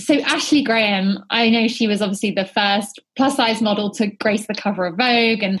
So 0.00 0.14
ashley 0.22 0.64
graham 0.64 1.18
i 1.30 1.48
know 1.50 1.68
she 1.68 1.86
was 1.86 2.02
obviously 2.02 2.32
the 2.32 2.46
first 2.46 2.98
plus 3.16 3.36
size 3.36 3.62
model 3.62 3.90
to 3.92 4.08
grace 4.08 4.48
the 4.48 4.54
cover 4.54 4.86
of 4.86 4.96
vogue 4.96 5.44
and 5.44 5.60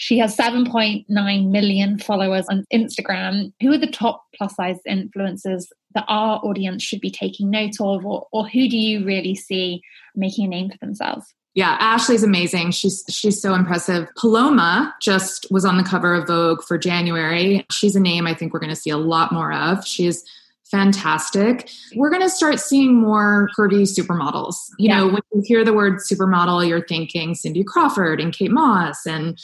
she 0.00 0.16
has 0.18 0.36
7.9 0.36 1.50
million 1.50 1.98
followers 1.98 2.46
on 2.48 2.64
Instagram. 2.72 3.52
Who 3.60 3.72
are 3.72 3.78
the 3.78 3.88
top 3.88 4.22
plus 4.32 4.54
size 4.54 4.78
influencers 4.88 5.64
that 5.94 6.04
our 6.06 6.38
audience 6.44 6.84
should 6.84 7.00
be 7.00 7.10
taking 7.10 7.50
note 7.50 7.80
of, 7.80 8.06
or, 8.06 8.28
or 8.30 8.46
who 8.46 8.68
do 8.68 8.76
you 8.76 9.04
really 9.04 9.34
see 9.34 9.82
making 10.14 10.44
a 10.44 10.48
name 10.48 10.70
for 10.70 10.78
themselves? 10.80 11.34
Yeah, 11.54 11.76
Ashley's 11.80 12.22
amazing. 12.22 12.70
She's 12.70 13.04
she's 13.10 13.42
so 13.42 13.54
impressive. 13.54 14.06
Paloma 14.16 14.94
just 15.02 15.48
was 15.50 15.64
on 15.64 15.78
the 15.78 15.82
cover 15.82 16.14
of 16.14 16.28
Vogue 16.28 16.62
for 16.62 16.78
January. 16.78 17.66
She's 17.72 17.96
a 17.96 18.00
name 18.00 18.28
I 18.28 18.34
think 18.34 18.52
we're 18.52 18.60
going 18.60 18.70
to 18.70 18.76
see 18.76 18.90
a 18.90 18.96
lot 18.96 19.32
more 19.32 19.52
of. 19.52 19.84
She's 19.84 20.24
fantastic. 20.70 21.70
We're 21.96 22.10
going 22.10 22.22
to 22.22 22.30
start 22.30 22.60
seeing 22.60 22.94
more 22.94 23.48
curvy 23.58 23.82
supermodels. 23.82 24.54
You 24.78 24.90
yeah. 24.90 24.98
know, 24.98 25.08
when 25.08 25.22
you 25.34 25.42
hear 25.44 25.64
the 25.64 25.72
word 25.72 25.94
supermodel, 25.94 26.68
you're 26.68 26.86
thinking 26.86 27.34
Cindy 27.34 27.64
Crawford 27.64 28.20
and 28.20 28.32
Kate 28.32 28.52
Moss 28.52 29.06
and 29.06 29.36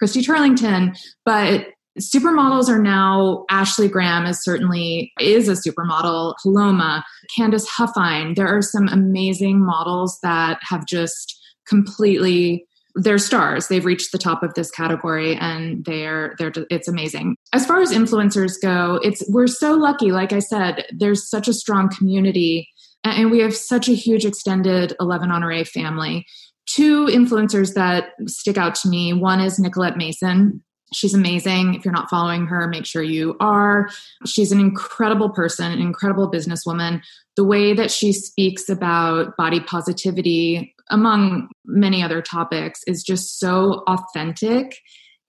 Christy 0.00 0.22
Turlington, 0.22 0.98
but 1.26 1.66
supermodels 1.98 2.70
are 2.70 2.80
now 2.80 3.44
ashley 3.50 3.86
graham 3.86 4.24
is 4.24 4.42
certainly 4.42 5.12
is 5.20 5.46
a 5.46 5.52
supermodel 5.52 6.34
paloma 6.42 7.04
candice 7.36 7.66
huffine. 7.68 8.34
There 8.34 8.48
are 8.48 8.62
some 8.62 8.88
amazing 8.88 9.64
models 9.64 10.18
that 10.22 10.58
have 10.62 10.86
just 10.86 11.38
completely 11.66 12.66
they're 12.94 13.18
stars. 13.18 13.68
They've 13.68 13.84
reached 13.84 14.10
the 14.10 14.18
top 14.18 14.42
of 14.42 14.54
this 14.54 14.70
category 14.70 15.36
and 15.36 15.84
they're 15.84 16.34
they're 16.38 16.52
it's 16.70 16.88
amazing. 16.88 17.36
As 17.52 17.66
far 17.66 17.80
as 17.80 17.92
influencers 17.92 18.54
go 18.62 19.00
it's 19.02 19.22
we're 19.28 19.46
so 19.46 19.74
lucky. 19.74 20.12
Like 20.12 20.32
i 20.32 20.38
said 20.38 20.86
there's 20.96 21.28
such 21.28 21.46
a 21.46 21.52
strong 21.52 21.90
community 21.90 22.68
and 23.04 23.30
we 23.30 23.40
have 23.40 23.54
such 23.54 23.88
a 23.88 23.94
huge 23.94 24.24
extended 24.24 24.94
11 25.00 25.30
honore 25.30 25.64
family 25.64 26.26
two 26.74 27.06
influencers 27.06 27.74
that 27.74 28.12
stick 28.26 28.56
out 28.56 28.74
to 28.76 28.88
me. 28.88 29.12
One 29.12 29.40
is 29.40 29.58
Nicolette 29.58 29.96
Mason. 29.96 30.62
She's 30.92 31.14
amazing. 31.14 31.74
If 31.74 31.84
you're 31.84 31.94
not 31.94 32.10
following 32.10 32.46
her, 32.46 32.66
make 32.66 32.84
sure 32.84 33.02
you 33.02 33.36
are. 33.40 33.88
She's 34.26 34.50
an 34.50 34.58
incredible 34.58 35.30
person, 35.30 35.70
an 35.70 35.80
incredible 35.80 36.30
businesswoman. 36.30 37.02
The 37.36 37.44
way 37.44 37.74
that 37.74 37.90
she 37.90 38.12
speaks 38.12 38.68
about 38.68 39.36
body 39.36 39.60
positivity, 39.60 40.74
among 40.90 41.48
many 41.64 42.02
other 42.02 42.20
topics, 42.20 42.80
is 42.86 43.04
just 43.04 43.38
so 43.38 43.84
authentic 43.86 44.78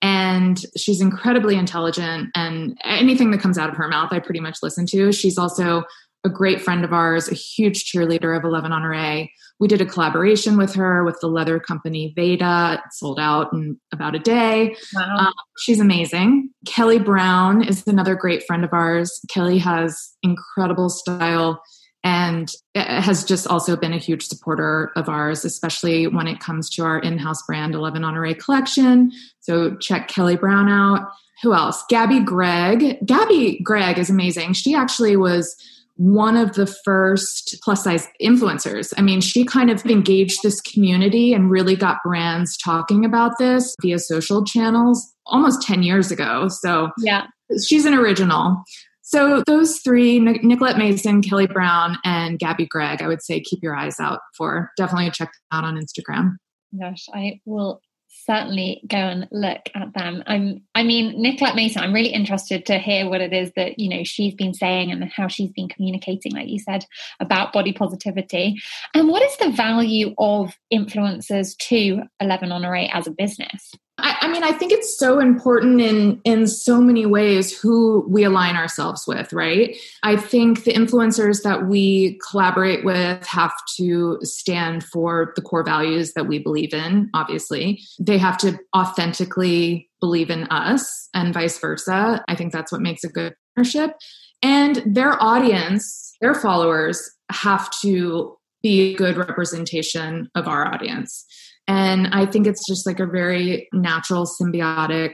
and 0.02 0.66
she's 0.76 1.00
incredibly 1.00 1.56
intelligent 1.56 2.30
and 2.36 2.76
anything 2.84 3.30
that 3.32 3.40
comes 3.40 3.58
out 3.58 3.70
of 3.70 3.78
her 3.78 3.88
mouth 3.88 4.12
i 4.12 4.20
pretty 4.20 4.40
much 4.40 4.58
listen 4.64 4.86
to 4.86 5.12
she's 5.12 5.38
also 5.38 5.84
a 6.24 6.30
great 6.30 6.62
friend 6.62 6.84
of 6.84 6.94
ours 6.94 7.30
a 7.30 7.36
huge 7.36 7.92
cheerleader 7.92 8.38
of 8.38 8.44
11 8.44 8.72
honore 8.72 9.28
we 9.60 9.68
did 9.68 9.82
a 9.82 9.86
collaboration 9.86 10.58
with 10.58 10.74
her 10.74 11.04
with 11.04 11.20
the 11.22 11.28
leather 11.28 11.60
company 11.60 12.14
veda 12.16 12.80
it 12.84 12.94
sold 12.94 13.20
out 13.20 13.52
in 13.54 13.80
about 13.92 14.16
a 14.16 14.20
day 14.20 14.76
wow. 14.94 15.16
Um, 15.18 15.34
she's 15.58 15.80
amazing 15.80 16.50
kelly 16.66 17.00
brown 17.00 17.64
is 17.64 17.86
another 17.88 18.16
great 18.16 18.44
friend 18.44 18.64
of 18.64 18.74
ours 18.74 19.20
kelly 19.30 19.58
has 19.58 20.14
incredible 20.24 20.90
style 20.90 21.62
and 22.04 22.52
has 22.76 23.24
just 23.24 23.48
also 23.48 23.76
been 23.76 23.94
a 23.94 23.98
huge 23.98 24.26
supporter 24.26 24.92
of 24.96 25.08
ours, 25.08 25.46
especially 25.46 26.08
when 26.08 26.28
it 26.28 26.40
comes 26.40 26.70
to 26.72 26.84
our 26.84 27.00
in 27.00 27.18
house 27.18 27.44
brand 27.44 27.76
11 27.76 28.04
Honore 28.04 28.34
collection. 28.34 29.12
So 29.42 29.76
check 29.76 30.08
Kelly 30.08 30.36
Brown 30.36 30.68
out. 30.68 31.08
Who 31.44 31.54
else? 31.54 31.84
Gabi 31.92 32.24
Gregg. 32.24 33.06
Gabi 33.06 33.62
Gregg 33.64 33.98
is 34.00 34.10
amazing. 34.10 34.54
She 34.54 34.74
actually 34.74 35.16
was 35.16 35.56
one 36.02 36.36
of 36.36 36.54
the 36.54 36.66
first 36.66 37.58
plus 37.64 37.84
size 37.84 38.08
influencers. 38.20 38.92
I 38.98 39.04
mean, 39.04 39.22
she 39.22 39.46
kind 39.46 39.70
of 39.70 39.86
engaged 39.86 40.40
this 40.42 40.60
community 40.60 41.32
and 41.32 41.52
really 41.52 41.76
got 41.76 42.02
brands 42.04 42.58
talking 42.58 43.06
about 43.06 43.38
this 43.38 43.76
via 43.84 44.00
social 44.00 44.44
channels 44.44 45.14
almost 45.28 45.62
10 45.62 45.84
years 45.84 46.10
ago. 46.10 46.48
So, 46.48 46.90
yeah, 46.98 47.28
she's 47.64 47.86
an 47.86 47.94
original. 47.94 48.64
So 49.04 49.44
those 49.46 49.80
three, 49.82 50.20
Nicolette 50.20 50.80
Mason, 50.80 51.22
Kelly 51.22 51.46
Brown, 51.46 52.00
and 52.04 52.40
Gabi 52.40 52.68
Gregg, 52.68 53.04
I 53.04 53.08
would 53.08 53.22
say 53.22 53.40
keep 53.40 53.62
your 53.62 53.76
eyes 53.76 54.00
out 54.00 54.22
for. 54.36 54.72
Definitely 54.78 55.12
check 55.12 55.30
them 55.30 55.60
out 55.60 55.66
on 55.66 55.80
Instagram. 55.80 56.38
Gosh, 56.80 57.06
I 57.14 57.42
will 57.46 57.80
certainly 58.26 58.82
go 58.88 58.98
and 58.98 59.28
look 59.32 59.62
at 59.76 59.94
them. 59.94 60.24
I'm, 60.28 60.62
I 60.76 60.84
mean, 60.84 61.22
Nicolette 61.22 61.56
Mason, 61.56 61.82
I'm 61.82 61.94
really 61.94 62.14
interested 62.14 62.66
to 62.68 62.78
hear 62.78 63.10
what 63.10 63.22
it 63.22 63.34
is 63.34 63.52
that, 63.56 63.80
you 63.80 63.90
know, 63.90 64.04
she's 64.04 64.34
been 64.34 64.54
saying 64.54 64.92
and 64.92 65.04
how 65.06 65.28
she's 65.28 65.52
been 65.52 65.68
communicating, 65.68 66.34
like 66.34 66.48
you 66.48 66.60
said, 66.60 66.86
about 67.20 67.54
body 67.54 67.74
positivity. 67.74 68.62
And 68.94 69.08
what 69.08 69.22
is 69.24 69.38
the 69.38 69.52
value 69.52 70.14
of 70.18 70.54
influencers 70.74 71.58
to 71.58 72.04
11 72.20 72.52
Honore 72.52 72.88
as 72.94 73.08
a 73.08 73.12
business? 73.12 73.72
I, 74.02 74.18
I, 74.22 74.28
mean, 74.28 74.44
I 74.44 74.52
think 74.52 74.72
it's 74.72 74.98
so 74.98 75.20
important 75.20 75.82
in 75.82 76.22
in 76.24 76.48
so 76.48 76.82
many 76.82 77.06
ways 77.06 77.58
who 77.58 78.06
we 78.08 78.24
align 78.24 78.56
ourselves 78.56 79.06
with, 79.08 79.32
right? 79.34 79.78
I 80.04 80.16
think 80.16 80.64
the 80.64 80.74
influencers 80.74 81.44
that 81.44 81.68
we 81.68 82.20
collaborate 82.30 82.84
with 82.84 83.26
have 83.28 83.54
to 83.78 84.18
stand 84.24 84.84
for 84.84 85.34
the 85.36 85.42
core 85.42 85.64
values 85.64 86.14
that 86.14 86.28
we 86.28 86.40
believe 86.40 86.74
in. 86.74 87.10
Obviously, 87.14 87.82
they 88.00 88.18
have 88.18 88.38
to 88.40 88.60
authentically 88.76 89.90
believe 90.00 90.30
in 90.30 90.44
us, 90.46 91.10
and 91.14 91.34
vice 91.34 91.60
versa. 91.60 92.24
I 92.28 92.36
think 92.36 92.52
that's 92.52 92.72
what 92.72 92.82
makes 92.82 93.04
a 93.04 93.10
good 93.10 93.36
partnership. 93.56 93.96
And 94.42 94.82
their 94.86 95.22
audience, 95.22 96.16
their 96.20 96.34
followers, 96.34 97.10
have 97.32 97.70
to 97.82 98.38
be 98.62 98.94
a 98.94 98.96
good 98.96 99.18
representation 99.18 100.30
of 100.36 100.48
our 100.48 100.68
audience. 100.68 101.26
And 101.68 102.08
I 102.12 102.26
think 102.26 102.48
it's 102.48 102.66
just 102.68 102.86
like 102.86 103.00
a 103.00 103.06
very 103.06 103.68
natural, 103.72 104.26
symbiotic. 104.26 105.14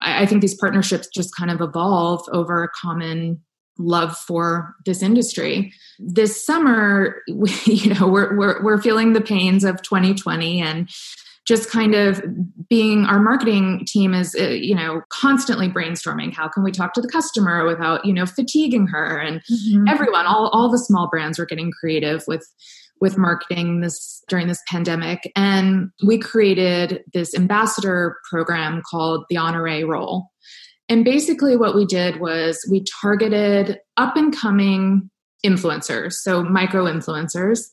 I, 0.00 0.22
I 0.22 0.26
think 0.26 0.40
these 0.40 0.56
partnerships 0.58 1.08
just 1.14 1.36
kind 1.36 1.50
of 1.50 1.60
evolve 1.60 2.22
over 2.32 2.62
a 2.62 2.68
common 2.68 3.40
love 3.78 4.16
for 4.16 4.74
this 4.84 5.02
industry. 5.02 5.72
This 5.98 6.44
summer, 6.44 7.22
we, 7.32 7.50
you 7.66 7.94
know, 7.94 8.06
we're, 8.06 8.36
we're, 8.36 8.62
we're 8.62 8.82
feeling 8.82 9.12
the 9.12 9.20
pains 9.20 9.64
of 9.64 9.82
2020 9.82 10.60
and 10.60 10.88
just 11.46 11.70
kind 11.70 11.94
of 11.94 12.22
being 12.68 13.04
our 13.04 13.18
marketing 13.18 13.84
team 13.86 14.14
is 14.14 14.34
uh, 14.38 14.44
you 14.44 14.74
know 14.74 15.02
constantly 15.08 15.68
brainstorming 15.68 16.32
how 16.32 16.48
can 16.48 16.62
we 16.62 16.70
talk 16.70 16.92
to 16.94 17.00
the 17.00 17.08
customer 17.08 17.66
without 17.66 18.04
you 18.04 18.12
know 18.12 18.26
fatiguing 18.26 18.86
her 18.86 19.18
and 19.18 19.42
mm-hmm. 19.50 19.88
everyone 19.88 20.26
all, 20.26 20.48
all 20.52 20.70
the 20.70 20.78
small 20.78 21.08
brands 21.08 21.38
were 21.38 21.46
getting 21.46 21.72
creative 21.72 22.22
with 22.28 22.46
with 23.02 23.18
marketing 23.18 23.82
this 23.82 24.22
during 24.28 24.48
this 24.48 24.62
pandemic. 24.70 25.30
And 25.36 25.90
we 26.06 26.16
created 26.16 27.02
this 27.12 27.34
ambassador 27.34 28.16
program 28.30 28.80
called 28.90 29.24
the 29.28 29.36
honore 29.36 29.86
role 29.86 30.32
and 30.92 31.06
basically 31.06 31.56
what 31.56 31.74
we 31.74 31.86
did 31.86 32.20
was 32.20 32.68
we 32.70 32.84
targeted 33.00 33.78
up 33.96 34.14
and 34.14 34.36
coming 34.36 35.10
influencers 35.44 36.12
so 36.12 36.42
micro 36.44 36.84
influencers. 36.84 37.68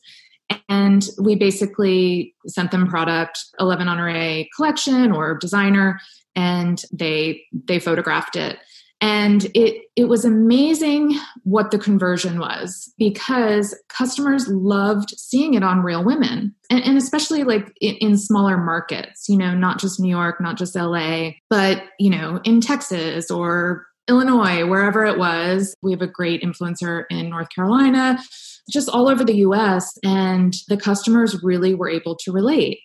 And 0.70 1.06
we 1.22 1.36
basically 1.36 2.34
sent 2.46 2.70
them 2.70 2.88
product 2.88 3.38
11 3.60 3.88
honore 3.88 4.44
collection 4.56 5.12
or 5.12 5.36
designer 5.36 6.00
and 6.34 6.82
they 6.92 7.42
they 7.52 7.78
photographed 7.78 8.36
it 8.36 8.56
and 9.00 9.46
it 9.54 9.86
it 9.96 10.04
was 10.04 10.24
amazing 10.24 11.18
what 11.44 11.70
the 11.70 11.78
conversion 11.78 12.38
was 12.38 12.92
because 12.98 13.74
customers 13.88 14.46
loved 14.48 15.10
seeing 15.16 15.54
it 15.54 15.62
on 15.62 15.82
real 15.82 16.04
women. 16.04 16.54
And, 16.70 16.84
and 16.84 16.96
especially 16.96 17.42
like 17.42 17.72
in, 17.80 17.96
in, 17.96 18.16
smaller 18.16 18.56
markets 18.56 19.28
you 19.28 19.36
know 19.36 19.54
not 19.54 19.80
just 19.80 19.98
new 19.98 20.10
york 20.10 20.40
not 20.40 20.56
just 20.56 20.76
la 20.76 21.30
but 21.48 21.82
you 21.98 22.10
know 22.10 22.40
in 22.44 22.60
texas 22.60 23.30
or 23.30 23.86
illinois 24.08 24.66
wherever 24.66 25.04
it 25.04 25.18
was. 25.18 25.74
We 25.82 25.92
have 25.92 26.02
a 26.02 26.06
great 26.06 26.42
influencer 26.42 27.04
in 27.10 27.30
north 27.30 27.48
carolina 27.54 28.18
just 28.70 28.88
all 28.88 29.08
over 29.08 29.24
the 29.24 29.34
us 29.34 29.98
and 30.04 30.54
the 30.68 30.76
customers 30.76 31.42
really 31.42 31.74
were 31.74 31.88
able 31.88 32.16
to 32.16 32.32
relate 32.32 32.80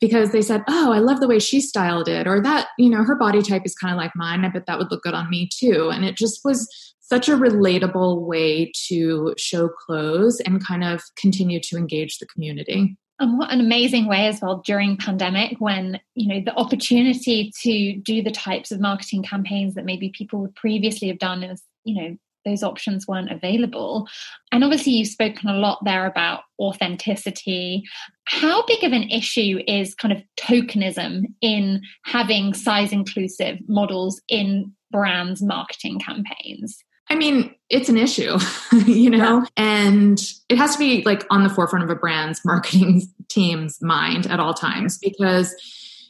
because 0.00 0.32
they 0.32 0.42
said, 0.42 0.62
Oh, 0.68 0.92
I 0.92 0.98
love 0.98 1.20
the 1.20 1.28
way 1.28 1.38
she 1.38 1.60
styled 1.60 2.08
it, 2.08 2.26
or 2.26 2.40
that, 2.40 2.68
you 2.78 2.90
know, 2.90 3.04
her 3.04 3.16
body 3.16 3.42
type 3.42 3.62
is 3.64 3.74
kind 3.74 3.92
of 3.92 3.98
like 3.98 4.12
mine. 4.14 4.44
I 4.44 4.48
bet 4.48 4.66
that 4.66 4.78
would 4.78 4.90
look 4.90 5.02
good 5.02 5.14
on 5.14 5.30
me 5.30 5.48
too. 5.52 5.90
And 5.92 6.04
it 6.04 6.16
just 6.16 6.40
was 6.44 6.68
such 7.00 7.28
a 7.28 7.36
relatable 7.36 8.22
way 8.22 8.70
to 8.88 9.34
show 9.36 9.68
clothes 9.68 10.40
and 10.40 10.64
kind 10.64 10.84
of 10.84 11.02
continue 11.16 11.60
to 11.60 11.76
engage 11.76 12.18
the 12.18 12.26
community. 12.26 12.96
And 13.18 13.38
what 13.38 13.52
an 13.52 13.60
amazing 13.60 14.06
way 14.06 14.28
as 14.28 14.40
well 14.40 14.62
during 14.64 14.96
pandemic 14.96 15.56
when, 15.58 16.00
you 16.14 16.28
know, 16.28 16.40
the 16.42 16.56
opportunity 16.56 17.52
to 17.62 17.96
do 17.96 18.22
the 18.22 18.30
types 18.30 18.72
of 18.72 18.80
marketing 18.80 19.24
campaigns 19.24 19.74
that 19.74 19.84
maybe 19.84 20.10
people 20.16 20.40
would 20.40 20.54
previously 20.54 21.08
have 21.08 21.18
done 21.18 21.42
is, 21.42 21.62
you 21.84 22.00
know, 22.00 22.16
those 22.44 22.62
options 22.62 23.06
weren't 23.06 23.30
available. 23.30 24.08
And 24.52 24.64
obviously, 24.64 24.92
you've 24.92 25.08
spoken 25.08 25.48
a 25.48 25.58
lot 25.58 25.78
there 25.84 26.06
about 26.06 26.42
authenticity. 26.58 27.82
How 28.24 28.64
big 28.66 28.84
of 28.84 28.92
an 28.92 29.10
issue 29.10 29.60
is 29.66 29.94
kind 29.94 30.12
of 30.12 30.22
tokenism 30.38 31.24
in 31.40 31.82
having 32.04 32.54
size 32.54 32.92
inclusive 32.92 33.58
models 33.68 34.20
in 34.28 34.72
brands' 34.90 35.42
marketing 35.42 36.00
campaigns? 36.00 36.82
I 37.10 37.16
mean, 37.16 37.52
it's 37.68 37.88
an 37.88 37.98
issue, 37.98 38.38
you 38.86 39.10
know, 39.10 39.40
yeah. 39.40 39.44
and 39.56 40.20
it 40.48 40.56
has 40.56 40.74
to 40.74 40.78
be 40.78 41.02
like 41.02 41.26
on 41.28 41.42
the 41.42 41.48
forefront 41.48 41.84
of 41.84 41.90
a 41.90 41.96
brand's 41.96 42.40
marketing 42.44 43.02
team's 43.28 43.82
mind 43.82 44.26
at 44.26 44.38
all 44.38 44.54
times 44.54 44.96
because 44.98 45.54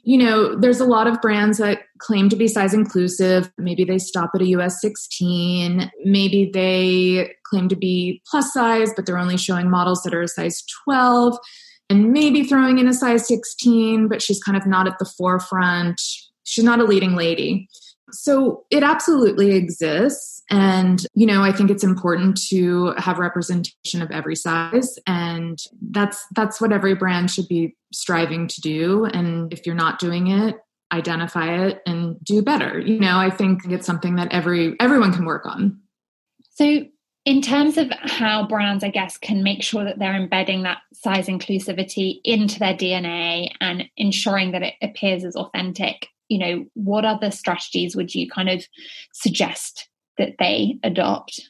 you 0.02 0.18
know, 0.18 0.54
there's 0.54 0.80
a 0.80 0.86
lot 0.86 1.06
of 1.06 1.20
brands 1.20 1.58
that 1.58 1.82
claim 1.98 2.28
to 2.30 2.36
be 2.36 2.48
size 2.48 2.72
inclusive. 2.72 3.50
Maybe 3.58 3.84
they 3.84 3.98
stop 3.98 4.30
at 4.34 4.40
a 4.40 4.46
US 4.46 4.80
16. 4.80 5.90
Maybe 6.04 6.50
they 6.52 7.32
claim 7.44 7.68
to 7.68 7.76
be 7.76 8.22
plus 8.30 8.52
size, 8.52 8.92
but 8.94 9.06
they're 9.06 9.18
only 9.18 9.36
showing 9.36 9.70
models 9.70 10.02
that 10.02 10.14
are 10.14 10.22
a 10.22 10.28
size 10.28 10.62
12 10.84 11.36
and 11.90 12.12
maybe 12.12 12.44
throwing 12.44 12.78
in 12.78 12.86
a 12.86 12.94
size 12.94 13.26
16, 13.26 14.08
but 14.08 14.22
she's 14.22 14.42
kind 14.42 14.56
of 14.56 14.66
not 14.66 14.86
at 14.86 14.98
the 14.98 15.04
forefront. 15.04 16.00
She's 16.44 16.64
not 16.64 16.80
a 16.80 16.84
leading 16.84 17.16
lady. 17.16 17.68
So 18.12 18.64
it 18.70 18.82
absolutely 18.82 19.52
exists. 19.52 20.42
And, 20.50 21.06
you 21.14 21.26
know, 21.26 21.42
I 21.42 21.52
think 21.52 21.70
it's 21.70 21.84
important 21.84 22.40
to 22.48 22.92
have 22.96 23.18
representation 23.18 24.02
of 24.02 24.10
every 24.10 24.36
size. 24.36 24.98
And 25.06 25.58
that's 25.80 26.24
that's 26.34 26.60
what 26.60 26.72
every 26.72 26.94
brand 26.94 27.30
should 27.30 27.48
be 27.48 27.76
striving 27.92 28.48
to 28.48 28.60
do. 28.60 29.04
And 29.04 29.52
if 29.52 29.66
you're 29.66 29.74
not 29.74 29.98
doing 29.98 30.28
it, 30.28 30.56
identify 30.92 31.66
it 31.66 31.82
and 31.86 32.22
do 32.24 32.42
better. 32.42 32.78
You 32.80 32.98
know, 32.98 33.18
I 33.18 33.30
think 33.30 33.64
it's 33.66 33.86
something 33.86 34.16
that 34.16 34.32
every 34.32 34.76
everyone 34.80 35.12
can 35.12 35.24
work 35.24 35.46
on. 35.46 35.80
So 36.54 36.84
in 37.24 37.42
terms 37.42 37.76
of 37.76 37.90
how 38.00 38.46
brands, 38.46 38.82
I 38.82 38.90
guess, 38.90 39.18
can 39.18 39.42
make 39.42 39.62
sure 39.62 39.84
that 39.84 39.98
they're 39.98 40.16
embedding 40.16 40.62
that 40.62 40.78
size 40.92 41.26
inclusivity 41.26 42.20
into 42.24 42.58
their 42.58 42.74
DNA 42.74 43.50
and 43.60 43.84
ensuring 43.96 44.52
that 44.52 44.62
it 44.62 44.74
appears 44.82 45.24
as 45.24 45.36
authentic, 45.36 46.08
you 46.30 46.38
know, 46.38 46.64
what 46.74 47.04
other 47.04 47.30
strategies 47.30 47.94
would 47.94 48.14
you 48.14 48.30
kind 48.30 48.48
of 48.48 48.64
suggest 49.12 49.88
that 50.16 50.36
they 50.38 50.78
adopt? 50.82 51.40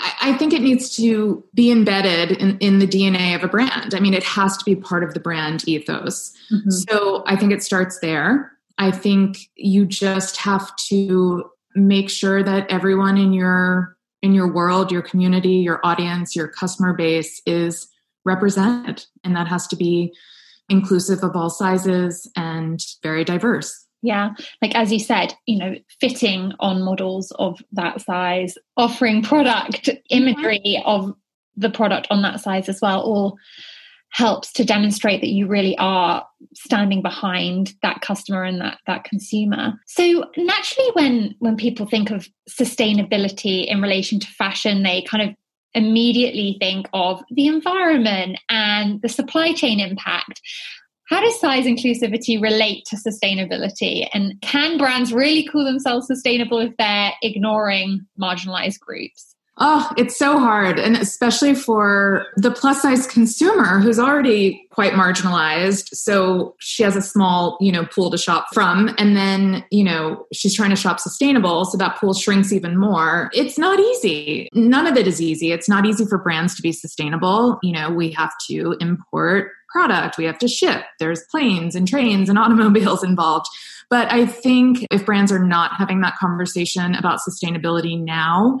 I 0.00 0.36
think 0.36 0.52
it 0.52 0.60
needs 0.60 0.94
to 0.96 1.44
be 1.54 1.70
embedded 1.70 2.32
in, 2.32 2.58
in 2.58 2.80
the 2.80 2.86
DNA 2.86 3.36
of 3.36 3.44
a 3.44 3.48
brand. 3.48 3.94
I 3.94 4.00
mean, 4.00 4.12
it 4.12 4.24
has 4.24 4.56
to 4.56 4.64
be 4.64 4.74
part 4.74 5.04
of 5.04 5.14
the 5.14 5.20
brand 5.20 5.66
ethos. 5.68 6.32
Mm-hmm. 6.52 6.70
So 6.70 7.22
I 7.26 7.36
think 7.36 7.52
it 7.52 7.62
starts 7.62 8.00
there. 8.00 8.52
I 8.76 8.90
think 8.90 9.38
you 9.54 9.86
just 9.86 10.36
have 10.38 10.74
to 10.88 11.48
make 11.76 12.10
sure 12.10 12.42
that 12.42 12.68
everyone 12.70 13.16
in 13.16 13.32
your 13.32 13.96
in 14.20 14.34
your 14.34 14.50
world, 14.50 14.90
your 14.90 15.02
community, 15.02 15.56
your 15.56 15.80
audience, 15.84 16.34
your 16.34 16.48
customer 16.48 16.94
base 16.94 17.42
is 17.46 17.86
represented. 18.24 19.04
And 19.22 19.36
that 19.36 19.48
has 19.48 19.66
to 19.68 19.76
be 19.76 20.14
inclusive 20.70 21.22
of 21.22 21.36
all 21.36 21.50
sizes 21.50 22.30
and 22.34 22.82
very 23.02 23.22
diverse. 23.22 23.83
Yeah. 24.04 24.34
Like 24.60 24.74
as 24.74 24.92
you 24.92 24.98
said, 24.98 25.34
you 25.46 25.58
know, 25.58 25.76
fitting 25.98 26.52
on 26.60 26.82
models 26.82 27.32
of 27.38 27.62
that 27.72 28.02
size, 28.02 28.58
offering 28.76 29.22
product 29.22 29.88
imagery 30.10 30.60
mm-hmm. 30.62 30.86
of 30.86 31.14
the 31.56 31.70
product 31.70 32.08
on 32.10 32.20
that 32.20 32.40
size 32.40 32.68
as 32.68 32.80
well, 32.82 33.00
all 33.00 33.38
helps 34.10 34.52
to 34.52 34.64
demonstrate 34.64 35.22
that 35.22 35.30
you 35.30 35.46
really 35.46 35.76
are 35.78 36.24
standing 36.54 37.00
behind 37.00 37.72
that 37.80 38.02
customer 38.02 38.44
and 38.44 38.60
that 38.60 38.78
that 38.86 39.02
consumer 39.02 39.72
so 39.86 40.24
naturally 40.36 40.88
when 40.92 41.34
when 41.40 41.56
people 41.56 41.84
think 41.84 42.12
of 42.12 42.28
sustainability 42.48 43.66
in 43.66 43.82
relation 43.82 44.20
to 44.20 44.28
fashion 44.28 44.84
they 44.84 45.02
kind 45.02 45.28
of 45.28 45.34
immediately 45.74 46.56
think 46.60 46.86
of 46.92 47.24
the 47.32 47.48
environment 47.48 48.38
and 48.48 49.02
the 49.02 49.08
supply 49.08 49.52
chain 49.52 49.80
impact 49.80 50.40
how 51.08 51.20
does 51.20 51.38
size 51.38 51.64
inclusivity 51.64 52.40
relate 52.40 52.84
to 52.86 52.96
sustainability 52.96 54.08
and 54.12 54.40
can 54.40 54.78
brands 54.78 55.12
really 55.12 55.44
call 55.44 55.64
themselves 55.64 56.06
sustainable 56.06 56.58
if 56.58 56.76
they're 56.76 57.12
ignoring 57.22 58.06
marginalized 58.20 58.80
groups 58.80 59.34
Oh, 59.58 59.88
it's 59.96 60.18
so 60.18 60.38
hard. 60.38 60.80
And 60.80 60.96
especially 60.96 61.54
for 61.54 62.26
the 62.36 62.50
plus 62.50 62.82
size 62.82 63.06
consumer 63.06 63.78
who's 63.78 64.00
already 64.00 64.66
quite 64.70 64.94
marginalized. 64.94 65.90
So 65.94 66.56
she 66.58 66.82
has 66.82 66.96
a 66.96 67.02
small, 67.02 67.56
you 67.60 67.70
know, 67.70 67.84
pool 67.84 68.10
to 68.10 68.18
shop 68.18 68.46
from. 68.52 68.92
And 68.98 69.16
then, 69.16 69.64
you 69.70 69.84
know, 69.84 70.26
she's 70.32 70.56
trying 70.56 70.70
to 70.70 70.76
shop 70.76 70.98
sustainable. 70.98 71.66
So 71.66 71.78
that 71.78 71.96
pool 71.98 72.14
shrinks 72.14 72.52
even 72.52 72.76
more. 72.76 73.30
It's 73.32 73.56
not 73.56 73.78
easy. 73.78 74.48
None 74.54 74.88
of 74.88 74.96
it 74.96 75.06
is 75.06 75.20
easy. 75.20 75.52
It's 75.52 75.68
not 75.68 75.86
easy 75.86 76.04
for 76.04 76.18
brands 76.18 76.56
to 76.56 76.62
be 76.62 76.72
sustainable. 76.72 77.60
You 77.62 77.72
know, 77.74 77.90
we 77.90 78.10
have 78.10 78.32
to 78.48 78.76
import 78.80 79.52
product, 79.74 80.16
we 80.16 80.24
have 80.24 80.38
to 80.38 80.48
ship. 80.48 80.84
There's 81.00 81.24
planes 81.30 81.74
and 81.74 81.88
trains 81.88 82.28
and 82.28 82.38
automobiles 82.44 83.02
involved. 83.02 83.46
But 83.90 84.10
I 84.10 84.24
think 84.24 84.86
if 84.90 85.04
brands 85.04 85.32
are 85.32 85.44
not 85.44 85.72
having 85.76 86.00
that 86.00 86.16
conversation 86.16 86.94
about 86.94 87.20
sustainability 87.28 88.00
now, 88.00 88.58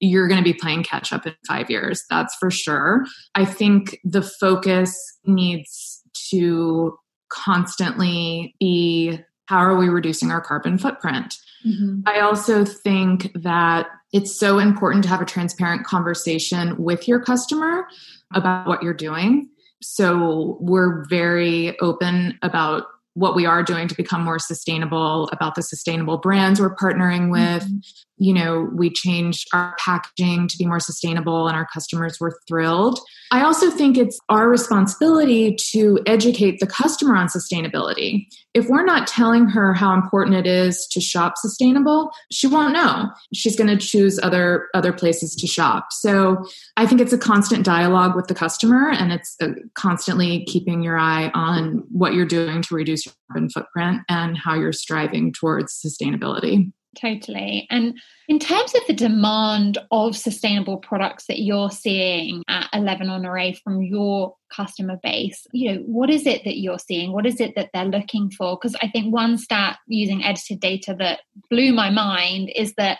you're 0.00 0.26
going 0.26 0.42
to 0.42 0.44
be 0.44 0.58
playing 0.58 0.82
catch 0.82 1.12
up 1.12 1.26
in 1.26 1.34
five 1.46 1.70
years. 1.70 2.04
That's 2.10 2.34
for 2.36 2.50
sure. 2.50 3.04
I 3.34 3.44
think 3.44 4.00
the 4.04 4.22
focus 4.22 4.96
needs 5.24 6.02
to 6.30 6.98
constantly 7.30 8.54
be 8.58 9.20
how 9.46 9.58
are 9.58 9.76
we 9.76 9.88
reducing 9.88 10.30
our 10.30 10.40
carbon 10.40 10.78
footprint? 10.78 11.36
Mm-hmm. 11.66 12.00
I 12.06 12.20
also 12.20 12.64
think 12.64 13.30
that 13.34 13.86
it's 14.12 14.38
so 14.38 14.58
important 14.58 15.04
to 15.04 15.10
have 15.10 15.20
a 15.20 15.26
transparent 15.26 15.84
conversation 15.84 16.76
with 16.82 17.06
your 17.08 17.20
customer 17.20 17.86
about 18.32 18.66
what 18.66 18.82
you're 18.82 18.94
doing. 18.94 19.50
So 19.84 20.56
we're 20.60 21.04
very 21.08 21.78
open 21.80 22.38
about 22.42 22.84
what 23.14 23.36
we 23.36 23.46
are 23.46 23.62
doing 23.62 23.86
to 23.86 23.94
become 23.94 24.24
more 24.24 24.40
sustainable, 24.40 25.28
about 25.32 25.54
the 25.54 25.62
sustainable 25.62 26.18
brands 26.18 26.60
we're 26.60 26.74
partnering 26.74 27.30
with, 27.30 27.62
mm-hmm 27.62 27.78
you 28.16 28.32
know, 28.32 28.68
we 28.72 28.90
changed 28.90 29.48
our 29.52 29.74
packaging 29.78 30.48
to 30.48 30.56
be 30.56 30.66
more 30.66 30.80
sustainable 30.80 31.48
and 31.48 31.56
our 31.56 31.66
customers 31.72 32.18
were 32.20 32.38
thrilled. 32.46 33.00
I 33.32 33.42
also 33.42 33.70
think 33.70 33.98
it's 33.98 34.18
our 34.28 34.48
responsibility 34.48 35.56
to 35.72 35.98
educate 36.06 36.60
the 36.60 36.66
customer 36.66 37.16
on 37.16 37.26
sustainability. 37.26 38.26
If 38.52 38.68
we're 38.68 38.84
not 38.84 39.08
telling 39.08 39.48
her 39.48 39.74
how 39.74 39.92
important 39.94 40.36
it 40.36 40.46
is 40.46 40.86
to 40.92 41.00
shop 41.00 41.34
sustainable, 41.38 42.12
she 42.30 42.46
won't 42.46 42.74
know. 42.74 43.10
She's 43.34 43.56
going 43.56 43.76
to 43.76 43.76
choose 43.76 44.20
other 44.22 44.68
other 44.74 44.92
places 44.92 45.34
to 45.36 45.48
shop. 45.48 45.88
So, 45.90 46.44
I 46.76 46.86
think 46.86 47.00
it's 47.00 47.12
a 47.12 47.18
constant 47.18 47.64
dialogue 47.64 48.14
with 48.14 48.28
the 48.28 48.34
customer 48.34 48.90
and 48.90 49.12
it's 49.12 49.34
uh, 49.40 49.48
constantly 49.74 50.44
keeping 50.44 50.82
your 50.82 50.96
eye 50.96 51.32
on 51.34 51.82
what 51.90 52.14
you're 52.14 52.26
doing 52.26 52.62
to 52.62 52.74
reduce 52.74 53.06
your 53.06 53.14
carbon 53.32 53.50
footprint 53.50 54.02
and 54.08 54.38
how 54.38 54.54
you're 54.54 54.72
striving 54.72 55.32
towards 55.32 55.80
sustainability. 55.84 56.72
Totally. 57.00 57.66
And 57.70 57.98
in 58.28 58.38
terms 58.38 58.74
of 58.74 58.82
the 58.86 58.94
demand 58.94 59.78
of 59.90 60.16
sustainable 60.16 60.78
products 60.78 61.26
that 61.26 61.40
you're 61.40 61.70
seeing 61.70 62.42
at 62.48 62.68
11 62.72 63.08
Honore 63.08 63.52
from 63.62 63.82
your 63.82 64.36
customer 64.50 64.98
base, 65.02 65.46
you 65.52 65.72
know, 65.72 65.78
what 65.86 66.10
is 66.10 66.26
it 66.26 66.44
that 66.44 66.58
you're 66.58 66.78
seeing? 66.78 67.12
What 67.12 67.26
is 67.26 67.40
it 67.40 67.54
that 67.56 67.70
they're 67.72 67.84
looking 67.84 68.30
for? 68.30 68.56
Because 68.56 68.76
I 68.82 68.88
think 68.88 69.12
one 69.12 69.38
stat 69.38 69.78
using 69.86 70.24
edited 70.24 70.60
data 70.60 70.94
that 70.98 71.20
blew 71.50 71.72
my 71.72 71.90
mind 71.90 72.50
is 72.54 72.74
that 72.74 72.98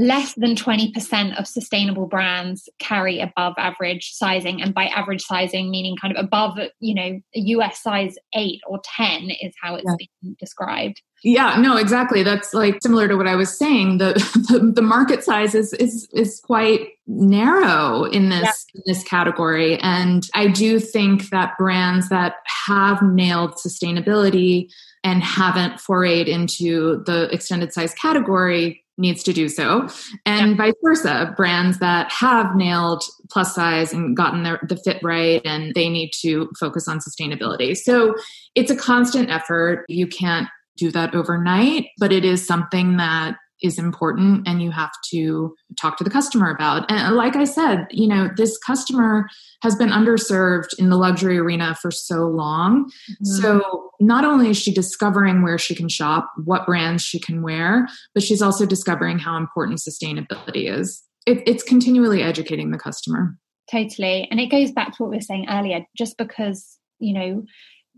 less 0.00 0.32
than 0.34 0.54
20% 0.54 1.38
of 1.38 1.46
sustainable 1.46 2.06
brands 2.06 2.70
carry 2.78 3.20
above 3.20 3.52
average 3.58 4.12
sizing. 4.12 4.62
And 4.62 4.72
by 4.72 4.86
average 4.86 5.22
sizing 5.22 5.70
meaning 5.70 5.94
kind 6.00 6.16
of 6.16 6.24
above 6.24 6.58
you 6.80 6.94
know 6.94 7.20
a 7.34 7.40
us 7.40 7.82
size 7.82 8.16
8 8.34 8.60
or 8.66 8.80
10 8.96 9.30
is 9.42 9.52
how 9.60 9.74
it's 9.74 9.84
yeah. 9.86 10.06
been 10.22 10.36
described. 10.40 11.02
Yeah 11.22 11.56
no 11.60 11.76
exactly. 11.76 12.22
That's 12.22 12.54
like 12.54 12.78
similar 12.82 13.08
to 13.08 13.16
what 13.16 13.26
i 13.26 13.36
was 13.36 13.56
saying. 13.56 13.98
The 13.98 14.14
the, 14.48 14.72
the 14.74 14.82
market 14.82 15.22
size 15.22 15.54
is 15.54 15.74
is 15.74 16.08
is 16.14 16.40
quite 16.42 16.88
narrow 17.06 18.04
in 18.04 18.30
this 18.30 18.66
yeah. 18.74 18.80
in 18.80 18.82
this 18.86 19.04
category. 19.04 19.76
And 19.80 20.26
i 20.34 20.46
do 20.46 20.80
think 20.80 21.28
that 21.28 21.58
brands 21.58 22.08
that 22.08 22.36
have 22.66 23.02
nailed 23.02 23.54
sustainability 23.54 24.70
and 25.04 25.22
haven't 25.22 25.74
forayed 25.74 26.26
into 26.26 27.02
the 27.04 27.28
extended 27.32 27.72
size 27.72 27.92
category 27.94 28.82
needs 29.00 29.22
to 29.24 29.32
do 29.32 29.48
so. 29.48 29.88
And 30.26 30.50
yeah. 30.50 30.56
vice 30.56 30.74
versa 30.84 31.34
brands 31.36 31.78
that 31.78 32.10
have 32.12 32.54
nailed 32.54 33.02
plus 33.30 33.54
size 33.54 33.92
and 33.92 34.16
gotten 34.16 34.42
their, 34.42 34.60
the 34.68 34.76
fit 34.76 35.00
right 35.02 35.40
and 35.44 35.74
they 35.74 35.88
need 35.88 36.10
to 36.20 36.50
focus 36.58 36.86
on 36.86 36.98
sustainability. 36.98 37.76
So 37.76 38.14
it's 38.54 38.70
a 38.70 38.76
constant 38.76 39.30
effort. 39.30 39.84
You 39.88 40.06
can't 40.06 40.48
do 40.76 40.90
that 40.90 41.14
overnight 41.14 41.88
but 41.98 42.10
it 42.10 42.24
is 42.24 42.46
something 42.46 42.96
that 42.96 43.36
is 43.62 43.78
important 43.78 44.46
and 44.46 44.62
you 44.62 44.70
have 44.70 44.92
to 45.10 45.54
talk 45.78 45.96
to 45.98 46.04
the 46.04 46.10
customer 46.10 46.50
about. 46.50 46.90
And 46.90 47.14
like 47.16 47.36
I 47.36 47.44
said, 47.44 47.86
you 47.90 48.08
know, 48.08 48.28
this 48.36 48.58
customer 48.58 49.28
has 49.62 49.76
been 49.76 49.90
underserved 49.90 50.68
in 50.78 50.88
the 50.88 50.96
luxury 50.96 51.38
arena 51.38 51.74
for 51.74 51.90
so 51.90 52.26
long. 52.26 52.86
Mm-hmm. 52.86 53.24
So 53.24 53.90
not 54.00 54.24
only 54.24 54.50
is 54.50 54.56
she 54.56 54.72
discovering 54.72 55.42
where 55.42 55.58
she 55.58 55.74
can 55.74 55.88
shop, 55.88 56.30
what 56.44 56.66
brands 56.66 57.02
she 57.02 57.18
can 57.18 57.42
wear, 57.42 57.88
but 58.14 58.22
she's 58.22 58.42
also 58.42 58.66
discovering 58.66 59.18
how 59.18 59.36
important 59.36 59.80
sustainability 59.80 60.70
is. 60.70 61.02
It, 61.26 61.42
it's 61.46 61.62
continually 61.62 62.22
educating 62.22 62.70
the 62.70 62.78
customer. 62.78 63.36
Totally. 63.70 64.26
And 64.30 64.40
it 64.40 64.50
goes 64.50 64.72
back 64.72 64.96
to 64.96 65.02
what 65.02 65.10
we 65.10 65.16
were 65.18 65.22
saying 65.22 65.46
earlier, 65.48 65.84
just 65.96 66.16
because, 66.16 66.78
you 66.98 67.12
know, 67.12 67.44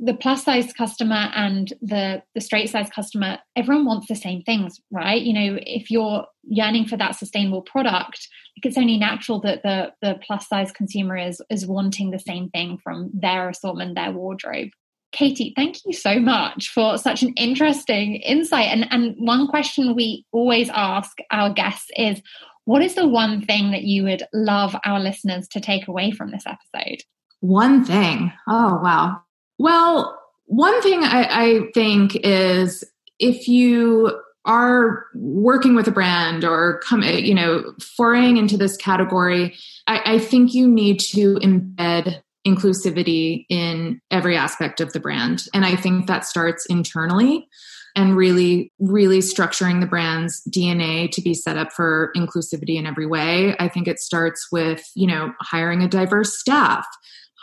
the 0.04 0.14
plus 0.14 0.44
size 0.44 0.72
customer 0.72 1.30
and 1.34 1.72
the 1.80 2.22
the 2.34 2.40
straight 2.40 2.68
size 2.68 2.90
customer 2.90 3.38
everyone 3.54 3.86
wants 3.86 4.08
the 4.08 4.16
same 4.16 4.42
things 4.42 4.80
right? 4.90 5.22
You 5.22 5.32
know 5.32 5.58
if 5.62 5.90
you're 5.90 6.26
yearning 6.42 6.86
for 6.86 6.96
that 6.96 7.12
sustainable 7.12 7.62
product 7.62 8.28
it's 8.56 8.76
only 8.76 8.98
natural 8.98 9.40
that 9.40 9.62
the 9.62 9.92
the 10.02 10.18
plus 10.26 10.48
size 10.48 10.72
consumer 10.72 11.16
is 11.16 11.40
is 11.50 11.66
wanting 11.66 12.10
the 12.10 12.18
same 12.18 12.50
thing 12.50 12.78
from 12.82 13.10
their 13.14 13.48
assortment 13.48 13.94
their 13.94 14.10
wardrobe. 14.10 14.70
Katie 15.12 15.52
thank 15.54 15.76
you 15.84 15.92
so 15.92 16.18
much 16.18 16.68
for 16.68 16.98
such 16.98 17.22
an 17.22 17.32
interesting 17.36 18.16
insight. 18.16 18.66
And 18.66 18.88
and 18.90 19.14
one 19.18 19.46
question 19.46 19.94
we 19.94 20.26
always 20.32 20.68
ask 20.70 21.16
our 21.30 21.52
guests 21.52 21.90
is 21.96 22.20
what 22.64 22.82
is 22.82 22.94
the 22.96 23.06
one 23.06 23.42
thing 23.42 23.70
that 23.70 23.82
you 23.82 24.04
would 24.04 24.24
love 24.32 24.74
our 24.84 24.98
listeners 24.98 25.46
to 25.48 25.60
take 25.60 25.86
away 25.86 26.10
from 26.10 26.30
this 26.30 26.44
episode? 26.46 27.02
One 27.40 27.84
thing. 27.84 28.32
Oh 28.48 28.80
wow 28.82 29.22
well, 29.62 30.18
one 30.46 30.82
thing 30.82 31.04
I, 31.04 31.28
I 31.30 31.60
think 31.72 32.16
is 32.16 32.82
if 33.20 33.46
you 33.46 34.20
are 34.44 35.06
working 35.14 35.76
with 35.76 35.86
a 35.86 35.92
brand 35.92 36.44
or 36.44 36.80
come 36.80 37.02
you 37.02 37.34
know 37.34 37.72
foraying 37.80 38.38
into 38.38 38.56
this 38.56 38.76
category 38.76 39.56
I, 39.86 40.14
I, 40.14 40.18
think 40.18 40.52
you 40.52 40.66
need 40.66 40.98
to 41.12 41.36
embed 41.36 42.20
inclusivity 42.44 43.46
in 43.48 44.00
every 44.10 44.36
aspect 44.36 44.80
of 44.80 44.92
the 44.92 44.98
brand 44.98 45.44
and 45.54 45.64
i 45.64 45.76
think 45.76 46.08
that 46.08 46.24
starts 46.24 46.66
internally 46.66 47.46
and 47.94 48.16
really 48.16 48.72
really 48.80 49.20
structuring 49.20 49.80
the 49.80 49.86
brand's 49.86 50.42
dna 50.50 51.08
to 51.12 51.22
be 51.22 51.34
set 51.34 51.56
up 51.56 51.72
for 51.72 52.10
inclusivity 52.16 52.74
in 52.74 52.84
every 52.84 53.06
way 53.06 53.54
i 53.60 53.68
think 53.68 53.86
it 53.86 54.00
starts 54.00 54.48
with 54.50 54.82
you 54.96 55.06
know 55.06 55.32
hiring 55.40 55.82
a 55.82 55.88
diverse 55.88 56.36
staff 56.36 56.84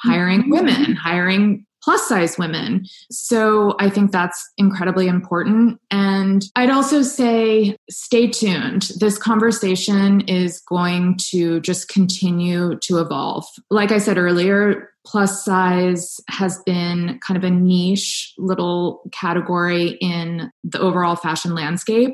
hiring 0.04 0.42
mm-hmm. 0.42 0.52
women 0.52 0.96
hiring 0.96 1.66
plus 1.84 2.08
size 2.08 2.38
women. 2.38 2.86
So 3.12 3.76
I 3.80 3.90
think 3.90 4.12
that's 4.12 4.52
incredibly 4.58 5.08
important. 5.08 5.80
And 5.92 6.44
I'd 6.56 6.70
also 6.70 7.02
say 7.02 7.78
stay 7.90 8.28
tuned. 8.28 8.92
This 9.00 9.18
conversation 9.18 10.22
is 10.22 10.62
going 10.62 11.18
to 11.32 11.60
just 11.62 11.90
continue 11.90 12.78
to 12.84 13.00
evolve. 13.00 13.46
Like 13.70 13.92
I 13.92 13.98
said 13.98 14.18
earlier, 14.18 14.90
plus 15.06 15.44
size 15.44 16.20
has 16.30 16.62
been 16.66 17.20
kind 17.26 17.38
of 17.38 17.44
a 17.44 17.50
niche 17.50 18.34
little 18.38 19.02
category 19.12 19.98
in 20.02 20.52
the 20.64 20.80
overall 20.80 21.16
fashion 21.16 21.56
landscape. 21.56 22.12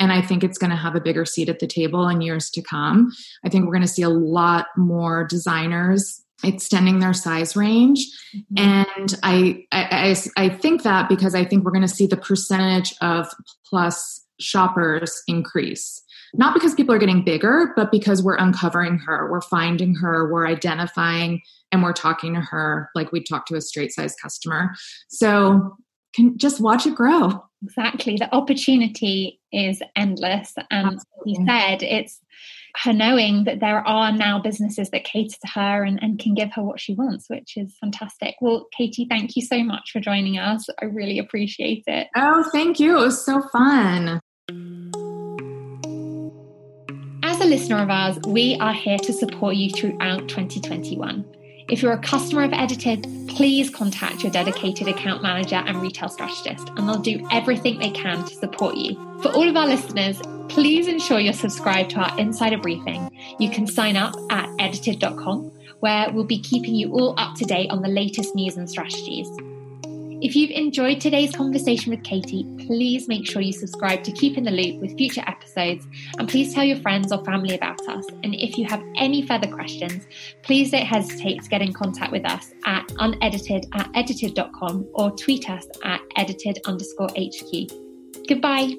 And 0.00 0.12
I 0.12 0.20
think 0.20 0.42
it's 0.42 0.58
going 0.58 0.70
to 0.70 0.76
have 0.76 0.96
a 0.96 1.00
bigger 1.00 1.24
seat 1.24 1.48
at 1.48 1.60
the 1.60 1.68
table 1.68 2.08
in 2.08 2.20
years 2.20 2.50
to 2.50 2.62
come. 2.62 3.12
I 3.44 3.48
think 3.48 3.64
we're 3.64 3.72
going 3.72 3.82
to 3.82 3.88
see 3.88 4.02
a 4.02 4.08
lot 4.08 4.66
more 4.76 5.24
designers 5.24 6.23
extending 6.44 7.00
their 7.00 7.12
size 7.12 7.56
range. 7.56 8.06
Mm-hmm. 8.34 8.58
And 8.58 9.14
I, 9.22 9.64
I, 9.72 10.16
I, 10.36 10.48
think 10.48 10.82
that 10.82 11.08
because 11.08 11.34
I 11.34 11.44
think 11.44 11.64
we're 11.64 11.70
going 11.70 11.82
to 11.82 11.88
see 11.88 12.06
the 12.06 12.16
percentage 12.16 12.94
of 13.00 13.28
plus 13.66 14.24
shoppers 14.40 15.22
increase. 15.26 16.02
Not 16.34 16.54
because 16.54 16.74
people 16.74 16.94
are 16.94 16.98
getting 16.98 17.24
bigger, 17.24 17.72
but 17.76 17.92
because 17.92 18.22
we're 18.22 18.36
uncovering 18.36 18.98
her, 18.98 19.30
we're 19.30 19.40
finding 19.40 19.94
her, 19.94 20.32
we're 20.32 20.48
identifying, 20.48 21.40
and 21.70 21.82
we're 21.82 21.92
talking 21.92 22.34
to 22.34 22.40
her 22.40 22.90
like 22.94 23.12
we'd 23.12 23.26
talk 23.28 23.46
to 23.46 23.54
a 23.54 23.60
straight 23.60 23.92
size 23.92 24.16
customer. 24.20 24.74
So 25.08 25.76
can 26.14 26.38
just 26.38 26.60
watch 26.60 26.86
it 26.86 26.94
grow. 26.94 27.44
Exactly. 27.62 28.16
The 28.16 28.32
opportunity 28.34 29.40
is 29.52 29.82
endless. 29.96 30.54
And 30.70 31.00
you 31.24 31.44
said 31.46 31.82
it's 31.82 32.20
her 32.76 32.92
knowing 32.92 33.44
that 33.44 33.60
there 33.60 33.86
are 33.86 34.12
now 34.12 34.40
businesses 34.40 34.90
that 34.90 35.04
cater 35.04 35.36
to 35.40 35.48
her 35.48 35.84
and, 35.84 36.02
and 36.02 36.18
can 36.18 36.34
give 36.34 36.52
her 36.52 36.62
what 36.62 36.80
she 36.80 36.94
wants, 36.94 37.28
which 37.28 37.56
is 37.56 37.74
fantastic. 37.80 38.34
Well, 38.40 38.66
Katie, 38.76 39.06
thank 39.08 39.36
you 39.36 39.42
so 39.42 39.62
much 39.62 39.90
for 39.92 40.00
joining 40.00 40.38
us. 40.38 40.66
I 40.80 40.86
really 40.86 41.18
appreciate 41.18 41.84
it. 41.86 42.08
Oh, 42.16 42.44
thank 42.52 42.80
you. 42.80 42.98
It 42.98 43.00
was 43.00 43.24
so 43.24 43.42
fun. 43.52 44.20
As 47.22 47.40
a 47.40 47.44
listener 47.44 47.82
of 47.82 47.90
ours, 47.90 48.18
we 48.26 48.56
are 48.60 48.74
here 48.74 48.98
to 48.98 49.12
support 49.12 49.56
you 49.56 49.70
throughout 49.70 50.28
2021. 50.28 51.24
If 51.68 51.80
you're 51.80 51.92
a 51.92 51.98
customer 51.98 52.42
of 52.42 52.52
Edited, 52.52 53.08
please 53.28 53.70
contact 53.70 54.22
your 54.22 54.30
dedicated 54.30 54.86
account 54.86 55.22
manager 55.22 55.56
and 55.56 55.80
retail 55.80 56.08
strategist, 56.08 56.68
and 56.76 56.86
they'll 56.86 56.98
do 56.98 57.26
everything 57.32 57.78
they 57.78 57.90
can 57.90 58.22
to 58.24 58.34
support 58.34 58.76
you. 58.76 58.94
For 59.22 59.28
all 59.28 59.48
of 59.48 59.56
our 59.56 59.66
listeners, 59.66 60.20
please 60.48 60.88
ensure 60.88 61.20
you're 61.20 61.32
subscribed 61.32 61.90
to 61.90 62.00
our 62.00 62.18
insider 62.18 62.58
briefing. 62.58 63.10
You 63.38 63.50
can 63.50 63.66
sign 63.66 63.96
up 63.96 64.14
at 64.30 64.48
edited.com, 64.58 65.50
where 65.80 66.10
we'll 66.12 66.24
be 66.24 66.38
keeping 66.38 66.74
you 66.74 66.92
all 66.92 67.14
up 67.18 67.34
to 67.36 67.44
date 67.44 67.70
on 67.70 67.82
the 67.82 67.88
latest 67.88 68.34
news 68.34 68.56
and 68.56 68.68
strategies. 68.68 69.28
If 70.24 70.34
you've 70.34 70.52
enjoyed 70.52 71.02
today's 71.02 71.32
conversation 71.32 71.90
with 71.90 72.02
Katie, 72.02 72.46
please 72.66 73.08
make 73.08 73.26
sure 73.26 73.42
you 73.42 73.52
subscribe 73.52 74.02
to 74.04 74.12
keep 74.12 74.38
in 74.38 74.44
the 74.44 74.50
loop 74.50 74.80
with 74.80 74.96
future 74.96 75.22
episodes 75.26 75.86
and 76.18 76.26
please 76.26 76.54
tell 76.54 76.64
your 76.64 76.78
friends 76.78 77.12
or 77.12 77.22
family 77.24 77.54
about 77.54 77.78
us. 77.88 78.06
And 78.22 78.34
if 78.34 78.56
you 78.56 78.64
have 78.64 78.82
any 78.96 79.26
further 79.26 79.48
questions, 79.48 80.06
please 80.42 80.70
don't 80.70 80.86
hesitate 80.86 81.42
to 81.42 81.48
get 81.50 81.60
in 81.60 81.74
contact 81.74 82.10
with 82.10 82.24
us 82.24 82.54
at 82.64 82.90
unedited 82.98 83.66
at 83.74 83.90
edited.com 83.94 84.88
or 84.94 85.10
tweet 85.10 85.50
us 85.50 85.66
at 85.82 86.00
edited 86.16 86.58
underscore 86.64 87.10
HQ. 87.10 87.70
Goodbye. 88.26 88.76